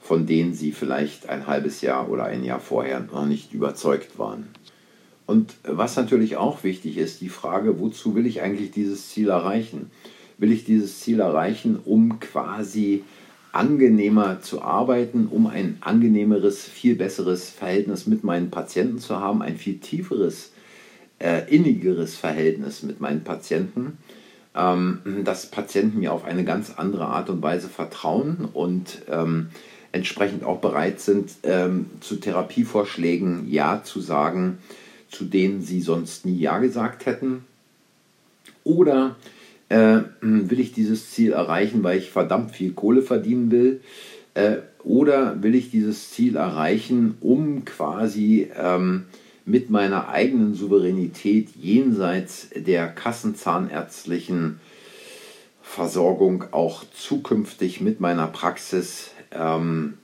von 0.00 0.26
denen 0.26 0.54
sie 0.54 0.72
vielleicht 0.72 1.28
ein 1.28 1.46
halbes 1.46 1.80
Jahr 1.80 2.10
oder 2.10 2.24
ein 2.24 2.44
Jahr 2.44 2.60
vorher 2.60 3.00
noch 3.00 3.26
nicht 3.26 3.52
überzeugt 3.52 4.18
waren. 4.18 4.48
Und 5.26 5.54
was 5.62 5.96
natürlich 5.96 6.36
auch 6.36 6.64
wichtig 6.64 6.96
ist, 6.96 7.20
die 7.20 7.28
Frage, 7.28 7.80
wozu 7.80 8.14
will 8.14 8.26
ich 8.26 8.40
eigentlich 8.40 8.70
dieses 8.70 9.10
Ziel 9.10 9.28
erreichen? 9.28 9.90
Will 10.38 10.52
ich 10.52 10.64
dieses 10.64 11.00
Ziel 11.00 11.20
erreichen, 11.20 11.78
um 11.84 12.20
quasi 12.20 13.04
angenehmer 13.52 14.40
zu 14.40 14.62
arbeiten, 14.62 15.26
um 15.30 15.46
ein 15.46 15.78
angenehmeres, 15.80 16.64
viel 16.64 16.94
besseres 16.94 17.50
Verhältnis 17.50 18.06
mit 18.06 18.24
meinen 18.24 18.50
Patienten 18.50 18.98
zu 18.98 19.18
haben, 19.18 19.42
ein 19.42 19.56
viel 19.56 19.78
tieferes, 19.78 20.52
äh, 21.18 21.42
innigeres 21.48 22.16
Verhältnis 22.16 22.82
mit 22.82 23.00
meinen 23.00 23.24
Patienten? 23.24 23.98
ähm, 24.58 25.00
dass 25.24 25.46
Patienten 25.46 26.00
mir 26.00 26.12
auf 26.12 26.24
eine 26.24 26.44
ganz 26.44 26.74
andere 26.76 27.06
Art 27.06 27.30
und 27.30 27.42
Weise 27.42 27.68
vertrauen 27.68 28.48
und 28.52 29.02
ähm, 29.10 29.48
entsprechend 29.92 30.44
auch 30.44 30.58
bereit 30.58 31.00
sind, 31.00 31.30
ähm, 31.44 31.86
zu 32.00 32.16
Therapievorschlägen 32.16 33.48
Ja 33.48 33.82
zu 33.84 34.00
sagen, 34.00 34.58
zu 35.10 35.24
denen 35.24 35.62
sie 35.62 35.80
sonst 35.80 36.26
nie 36.26 36.38
Ja 36.38 36.58
gesagt 36.58 37.06
hätten. 37.06 37.44
Oder 38.64 39.16
äh, 39.68 40.00
will 40.20 40.60
ich 40.60 40.72
dieses 40.72 41.10
Ziel 41.10 41.32
erreichen, 41.32 41.82
weil 41.82 41.98
ich 41.98 42.10
verdammt 42.10 42.50
viel 42.50 42.72
Kohle 42.72 43.02
verdienen 43.02 43.50
will? 43.50 43.80
Äh, 44.34 44.56
oder 44.84 45.42
will 45.42 45.54
ich 45.54 45.70
dieses 45.70 46.10
Ziel 46.10 46.36
erreichen, 46.36 47.16
um 47.20 47.64
quasi 47.64 48.48
ähm, 48.56 49.04
mit 49.48 49.70
meiner 49.70 50.08
eigenen 50.08 50.54
Souveränität 50.54 51.48
jenseits 51.56 52.48
der 52.54 52.86
kassenzahnärztlichen 52.88 54.60
Versorgung 55.62 56.44
auch 56.50 56.84
zukünftig 56.94 57.80
mit 57.80 58.00
meiner 58.00 58.26
Praxis 58.26 59.12
ähm, 59.32 59.94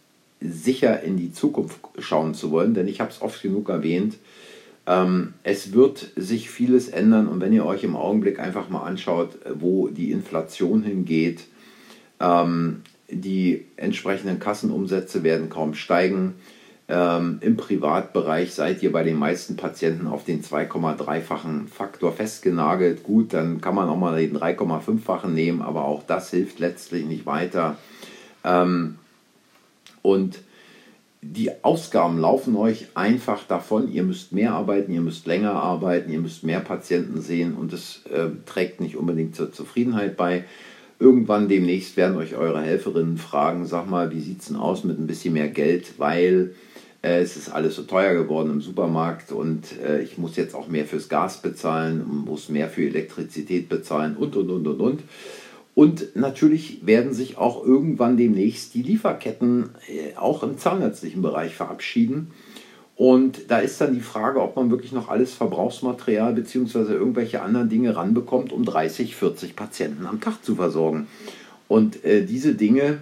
sicher 0.41 1.03
in 1.03 1.17
die 1.17 1.33
Zukunft 1.33 1.79
schauen 1.99 2.35
zu 2.35 2.51
wollen. 2.51 2.75
Denn 2.75 2.89
ich 2.89 3.01
habe 3.01 3.11
es 3.11 3.21
oft 3.21 3.43
genug 3.43 3.69
erwähnt, 3.69 4.17
ähm, 4.87 5.35
es 5.43 5.73
wird 5.73 6.11
sich 6.17 6.51
vieles 6.51 6.89
ändern 6.89 7.29
und 7.29 7.41
wenn 7.41 7.53
ihr 7.53 7.67
euch 7.67 7.85
im 7.85 7.97
Augenblick 7.97 8.39
einfach 8.39 8.69
mal 8.69 8.83
anschaut, 8.83 9.39
wo 9.55 9.89
die 9.89 10.11
Inflation 10.11 10.83
hingeht, 10.83 11.45
ähm, 12.21 12.83
die 13.11 13.65
entsprechenden 13.77 14.39
Kassenumsätze 14.39 15.23
werden 15.23 15.51
kaum 15.51 15.75
steigen. 15.75 16.35
Ähm, 16.87 17.39
Im 17.41 17.57
Privatbereich 17.57 18.53
seid 18.53 18.83
ihr 18.83 18.93
bei 18.93 19.05
den 19.05 19.19
meisten 19.19 19.57
Patienten 19.57 20.07
auf 20.07 20.25
den 20.25 20.43
2,3-fachen 20.43 21.69
Faktor 21.69 22.13
festgenagelt. 22.13 23.03
Gut, 23.03 23.33
dann 23.33 23.61
kann 23.61 23.75
man 23.75 23.89
auch 23.89 23.97
mal 23.97 24.19
den 24.19 24.37
3,5-fachen 24.37 25.33
nehmen, 25.33 25.63
aber 25.63 25.87
auch 25.87 26.03
das 26.07 26.31
hilft 26.31 26.59
letztlich 26.59 27.07
nicht 27.07 27.25
weiter. 27.25 27.79
Ähm, 28.45 28.97
und 30.03 30.41
die 31.23 31.65
Ausgaben 31.65 32.19
laufen 32.19 32.55
euch 32.55 32.89
einfach 32.95 33.45
davon. 33.45 33.91
Ihr 33.91 34.03
müsst 34.03 34.33
mehr 34.33 34.53
arbeiten, 34.53 34.93
ihr 34.93 35.01
müsst 35.01 35.27
länger 35.27 35.55
arbeiten, 35.55 36.13
ihr 36.13 36.21
müsst 36.21 36.45
mehr 36.45 36.61
Patienten 36.61 37.23
sehen 37.23 37.55
und 37.55 37.73
es 37.73 38.03
äh, 38.13 38.29
trägt 38.45 38.83
nicht 38.83 38.97
unbedingt 38.97 39.35
zur 39.35 39.51
Zufriedenheit 39.51 40.19
bei. 40.19 40.45
Irgendwann 40.99 41.49
demnächst 41.49 41.97
werden 41.97 42.17
euch 42.17 42.37
eure 42.37 42.63
Helferinnen 42.63 43.19
fragen, 43.19 43.67
sag 43.67 43.89
mal, 43.89 44.13
wie 44.13 44.21
sieht 44.21 44.41
es 44.41 44.47
denn 44.49 44.57
aus 44.57 44.85
mit 44.85 44.99
ein 44.99 45.07
bisschen 45.07 45.35
mehr 45.35 45.49
Geld, 45.49 45.99
weil 45.99 46.55
äh, 47.03 47.21
es 47.21 47.37
ist 47.37 47.51
alles 47.51 47.75
so 47.75 47.83
teuer 47.83 48.15
geworden 48.15 48.51
im 48.51 48.61
Supermarkt 48.61 49.33
und 49.33 49.79
äh, 49.81 50.03
ich 50.03 50.19
muss 50.19 50.37
jetzt 50.37 50.55
auch 50.55 50.69
mehr 50.69 50.87
fürs 50.87 51.09
Gas 51.09 51.43
bezahlen, 51.43 52.05
muss 52.07 52.49
mehr 52.49 52.69
für 52.69 52.87
Elektrizität 52.87 53.69
bezahlen 53.69 54.17
und, 54.17 54.37
und, 54.37 54.51
und, 54.51 54.67
und, 54.67 54.81
und. 54.81 55.03
Und 55.75 56.15
natürlich 56.15 56.87
werden 56.87 57.13
sich 57.13 57.37
auch 57.37 57.65
irgendwann 57.65 58.17
demnächst 58.17 58.75
die 58.75 58.83
Lieferketten 58.83 59.71
äh, 59.89 60.17
auch 60.17 60.43
im 60.45 60.57
zahnärztlichen 60.57 61.21
Bereich 61.21 61.55
verabschieden. 61.55 62.31
Und 62.97 63.51
da 63.51 63.59
ist 63.59 63.81
dann 63.81 63.95
die 63.95 64.01
Frage, 64.01 64.41
ob 64.41 64.55
man 64.55 64.71
wirklich 64.71 64.93
noch 64.93 65.09
alles 65.09 65.35
Verbrauchsmaterial 65.35 66.33
bzw. 66.33 66.93
irgendwelche 66.93 67.43
anderen 67.43 67.69
Dinge 67.69 67.97
ranbekommt, 67.97 68.53
um 68.53 68.65
30, 68.65 69.17
40 69.17 69.57
Patienten 69.57 70.07
am 70.07 70.21
Tag 70.21 70.45
zu 70.45 70.55
versorgen. 70.55 71.09
Und 71.67 72.05
äh, 72.05 72.25
diese 72.25 72.55
Dinge 72.55 72.99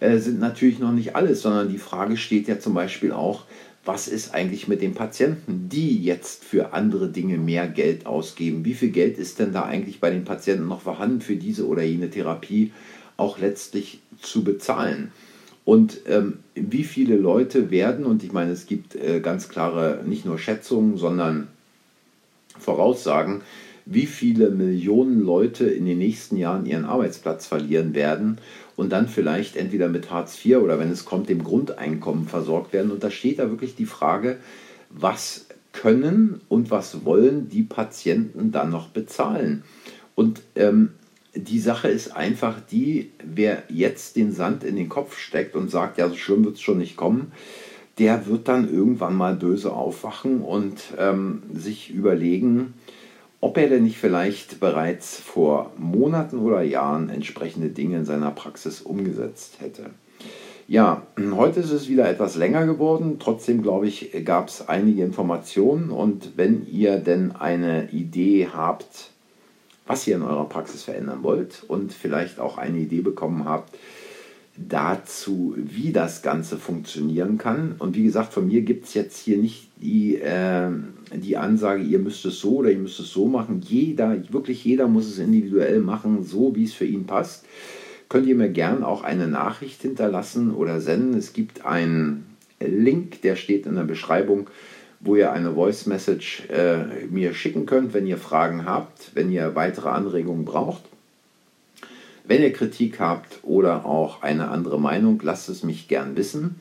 äh, 0.00 0.18
sind 0.18 0.40
natürlich 0.40 0.78
noch 0.78 0.92
nicht 0.92 1.14
alles, 1.14 1.42
sondern 1.42 1.68
die 1.68 1.78
Frage 1.78 2.16
steht 2.16 2.48
ja 2.48 2.58
zum 2.58 2.72
Beispiel 2.72 3.12
auch, 3.12 3.44
was 3.84 4.08
ist 4.08 4.32
eigentlich 4.32 4.66
mit 4.66 4.80
den 4.80 4.94
Patienten, 4.94 5.68
die 5.68 6.02
jetzt 6.02 6.42
für 6.42 6.72
andere 6.72 7.08
Dinge 7.08 7.36
mehr 7.36 7.68
Geld 7.68 8.06
ausgeben? 8.06 8.64
Wie 8.64 8.72
viel 8.72 8.90
Geld 8.90 9.18
ist 9.18 9.40
denn 9.40 9.52
da 9.52 9.64
eigentlich 9.64 10.00
bei 10.00 10.08
den 10.08 10.24
Patienten 10.24 10.68
noch 10.68 10.80
vorhanden 10.80 11.20
für 11.20 11.36
diese 11.36 11.66
oder 11.66 11.82
jene 11.82 12.08
Therapie 12.08 12.72
auch 13.18 13.38
letztlich 13.38 14.00
zu 14.22 14.42
bezahlen? 14.42 15.12
Und 15.64 16.00
ähm, 16.06 16.38
wie 16.54 16.84
viele 16.84 17.16
Leute 17.16 17.70
werden, 17.70 18.04
und 18.04 18.22
ich 18.22 18.32
meine, 18.32 18.52
es 18.52 18.66
gibt 18.66 18.96
äh, 18.96 19.20
ganz 19.20 19.48
klare 19.48 20.02
nicht 20.04 20.26
nur 20.26 20.38
Schätzungen, 20.38 20.98
sondern 20.98 21.48
Voraussagen, 22.58 23.42
wie 23.86 24.06
viele 24.06 24.50
Millionen 24.50 25.20
Leute 25.20 25.66
in 25.66 25.84
den 25.84 25.98
nächsten 25.98 26.36
Jahren 26.36 26.66
ihren 26.66 26.84
Arbeitsplatz 26.84 27.46
verlieren 27.46 27.94
werden 27.94 28.38
und 28.76 28.92
dann 28.92 29.08
vielleicht 29.08 29.56
entweder 29.56 29.88
mit 29.88 30.10
Hartz 30.10 30.42
IV 30.42 30.58
oder 30.58 30.78
wenn 30.78 30.90
es 30.90 31.04
kommt, 31.04 31.28
dem 31.28 31.44
Grundeinkommen 31.44 32.26
versorgt 32.26 32.72
werden. 32.72 32.90
Und 32.90 33.04
da 33.04 33.10
steht 33.10 33.38
da 33.38 33.50
wirklich 33.50 33.74
die 33.74 33.86
Frage, 33.86 34.38
was 34.90 35.46
können 35.72 36.40
und 36.48 36.70
was 36.70 37.04
wollen 37.04 37.48
die 37.48 37.62
Patienten 37.62 38.52
dann 38.52 38.70
noch 38.70 38.88
bezahlen? 38.88 39.64
Und 40.14 40.42
ähm, 40.54 40.90
die 41.34 41.58
Sache 41.58 41.88
ist 41.88 42.14
einfach 42.14 42.60
die, 42.70 43.10
wer 43.22 43.64
jetzt 43.68 44.16
den 44.16 44.32
Sand 44.32 44.64
in 44.64 44.76
den 44.76 44.88
Kopf 44.88 45.18
steckt 45.18 45.56
und 45.56 45.70
sagt, 45.70 45.98
ja, 45.98 46.08
so 46.08 46.14
schlimm 46.14 46.44
wird 46.44 46.56
es 46.56 46.60
schon 46.60 46.78
nicht 46.78 46.96
kommen, 46.96 47.32
der 47.98 48.26
wird 48.26 48.48
dann 48.48 48.72
irgendwann 48.72 49.14
mal 49.14 49.34
böse 49.34 49.72
aufwachen 49.72 50.40
und 50.40 50.80
ähm, 50.98 51.42
sich 51.52 51.90
überlegen, 51.90 52.74
ob 53.40 53.58
er 53.58 53.68
denn 53.68 53.84
nicht 53.84 53.98
vielleicht 53.98 54.58
bereits 54.58 55.20
vor 55.20 55.72
Monaten 55.76 56.38
oder 56.38 56.62
Jahren 56.62 57.10
entsprechende 57.10 57.68
Dinge 57.68 57.98
in 57.98 58.04
seiner 58.04 58.30
Praxis 58.30 58.80
umgesetzt 58.80 59.56
hätte. 59.60 59.90
Ja, 60.66 61.02
heute 61.18 61.60
ist 61.60 61.72
es 61.72 61.90
wieder 61.90 62.08
etwas 62.08 62.36
länger 62.36 62.64
geworden. 62.64 63.16
Trotzdem, 63.18 63.60
glaube 63.60 63.86
ich, 63.86 64.12
gab 64.24 64.48
es 64.48 64.66
einige 64.66 65.04
Informationen. 65.04 65.90
Und 65.90 66.32
wenn 66.36 66.66
ihr 66.66 66.96
denn 66.96 67.32
eine 67.32 67.90
Idee 67.90 68.48
habt, 68.50 69.10
was 69.86 70.06
ihr 70.06 70.16
in 70.16 70.22
eurer 70.22 70.48
Praxis 70.48 70.82
verändern 70.82 71.22
wollt 71.22 71.64
und 71.68 71.92
vielleicht 71.92 72.40
auch 72.40 72.58
eine 72.58 72.78
Idee 72.78 73.00
bekommen 73.00 73.44
habt 73.44 73.76
dazu, 74.56 75.54
wie 75.56 75.90
das 75.90 76.22
Ganze 76.22 76.58
funktionieren 76.58 77.38
kann. 77.38 77.74
Und 77.80 77.96
wie 77.96 78.04
gesagt, 78.04 78.32
von 78.32 78.46
mir 78.46 78.62
gibt 78.62 78.84
es 78.84 78.94
jetzt 78.94 79.18
hier 79.18 79.36
nicht 79.36 79.66
die, 79.78 80.14
äh, 80.16 80.70
die 81.12 81.36
Ansage, 81.36 81.82
ihr 81.82 81.98
müsst 81.98 82.24
es 82.24 82.38
so 82.38 82.58
oder 82.58 82.70
ihr 82.70 82.78
müsst 82.78 83.00
es 83.00 83.10
so 83.10 83.26
machen. 83.26 83.62
Jeder, 83.66 84.16
wirklich 84.32 84.64
jeder 84.64 84.86
muss 84.86 85.08
es 85.08 85.18
individuell 85.18 85.80
machen, 85.80 86.22
so 86.22 86.54
wie 86.54 86.64
es 86.64 86.72
für 86.72 86.86
ihn 86.86 87.04
passt 87.04 87.44
könnt 88.14 88.26
ihr 88.26 88.36
mir 88.36 88.48
gern 88.48 88.84
auch 88.84 89.02
eine 89.02 89.26
Nachricht 89.26 89.82
hinterlassen 89.82 90.54
oder 90.54 90.80
senden. 90.80 91.18
Es 91.18 91.32
gibt 91.32 91.64
einen 91.64 92.26
Link, 92.60 93.22
der 93.22 93.34
steht 93.34 93.66
in 93.66 93.74
der 93.74 93.82
Beschreibung, 93.82 94.48
wo 95.04 95.16
ihr 95.16 95.32
eine 95.32 95.52
Voice 95.54 95.86
Message 95.86 96.44
äh, 96.48 97.06
mir 97.10 97.34
schicken 97.34 97.66
könnt, 97.66 97.92
wenn 97.92 98.06
ihr 98.06 98.16
Fragen 98.16 98.64
habt, 98.64 99.10
wenn 99.14 99.30
ihr 99.30 99.54
weitere 99.54 99.90
Anregungen 99.90 100.44
braucht. 100.44 100.82
Wenn 102.26 102.42
ihr 102.42 102.54
Kritik 102.54 103.00
habt 103.00 103.40
oder 103.42 103.84
auch 103.84 104.22
eine 104.22 104.48
andere 104.48 104.80
Meinung, 104.80 105.20
lasst 105.22 105.50
es 105.50 105.62
mich 105.62 105.88
gern 105.88 106.16
wissen. 106.16 106.58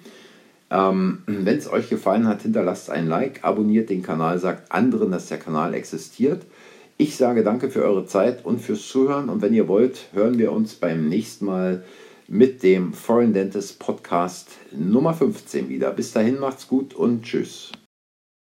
Ähm, 0.70 1.20
wenn 1.26 1.58
es 1.58 1.72
euch 1.72 1.90
gefallen 1.90 2.28
hat, 2.28 2.42
hinterlasst 2.42 2.90
ein 2.90 3.08
Like, 3.08 3.44
abonniert 3.44 3.90
den 3.90 4.04
Kanal, 4.04 4.40
sagt 4.40 4.72
anderen, 4.72 5.12
dass 5.12 5.28
der 5.28 5.38
Kanal 5.40 5.74
existiert. 5.74 6.42
Ich 6.98 7.16
sage 7.16 7.44
danke 7.44 7.70
für 7.70 7.84
eure 7.84 8.06
Zeit 8.06 8.46
und 8.46 8.60
fürs 8.60 8.88
Zuhören 8.88 9.30
und 9.30 9.42
wenn 9.42 9.54
ihr 9.54 9.68
wollt, 9.68 10.08
hören 10.14 10.38
wir 10.38 10.52
uns 10.52 10.76
beim 10.76 11.08
nächsten 11.08 11.46
Mal 11.46 11.84
mit 12.28 12.62
dem 12.64 12.94
Foreign 12.94 13.34
Dentist 13.34 13.80
Podcast 13.80 14.50
Nummer 14.72 15.14
15 15.14 15.70
wieder. 15.70 15.92
Bis 15.92 16.12
dahin 16.12 16.40
macht's 16.40 16.68
gut 16.68 16.94
und 16.94 17.24
tschüss. 17.24 17.72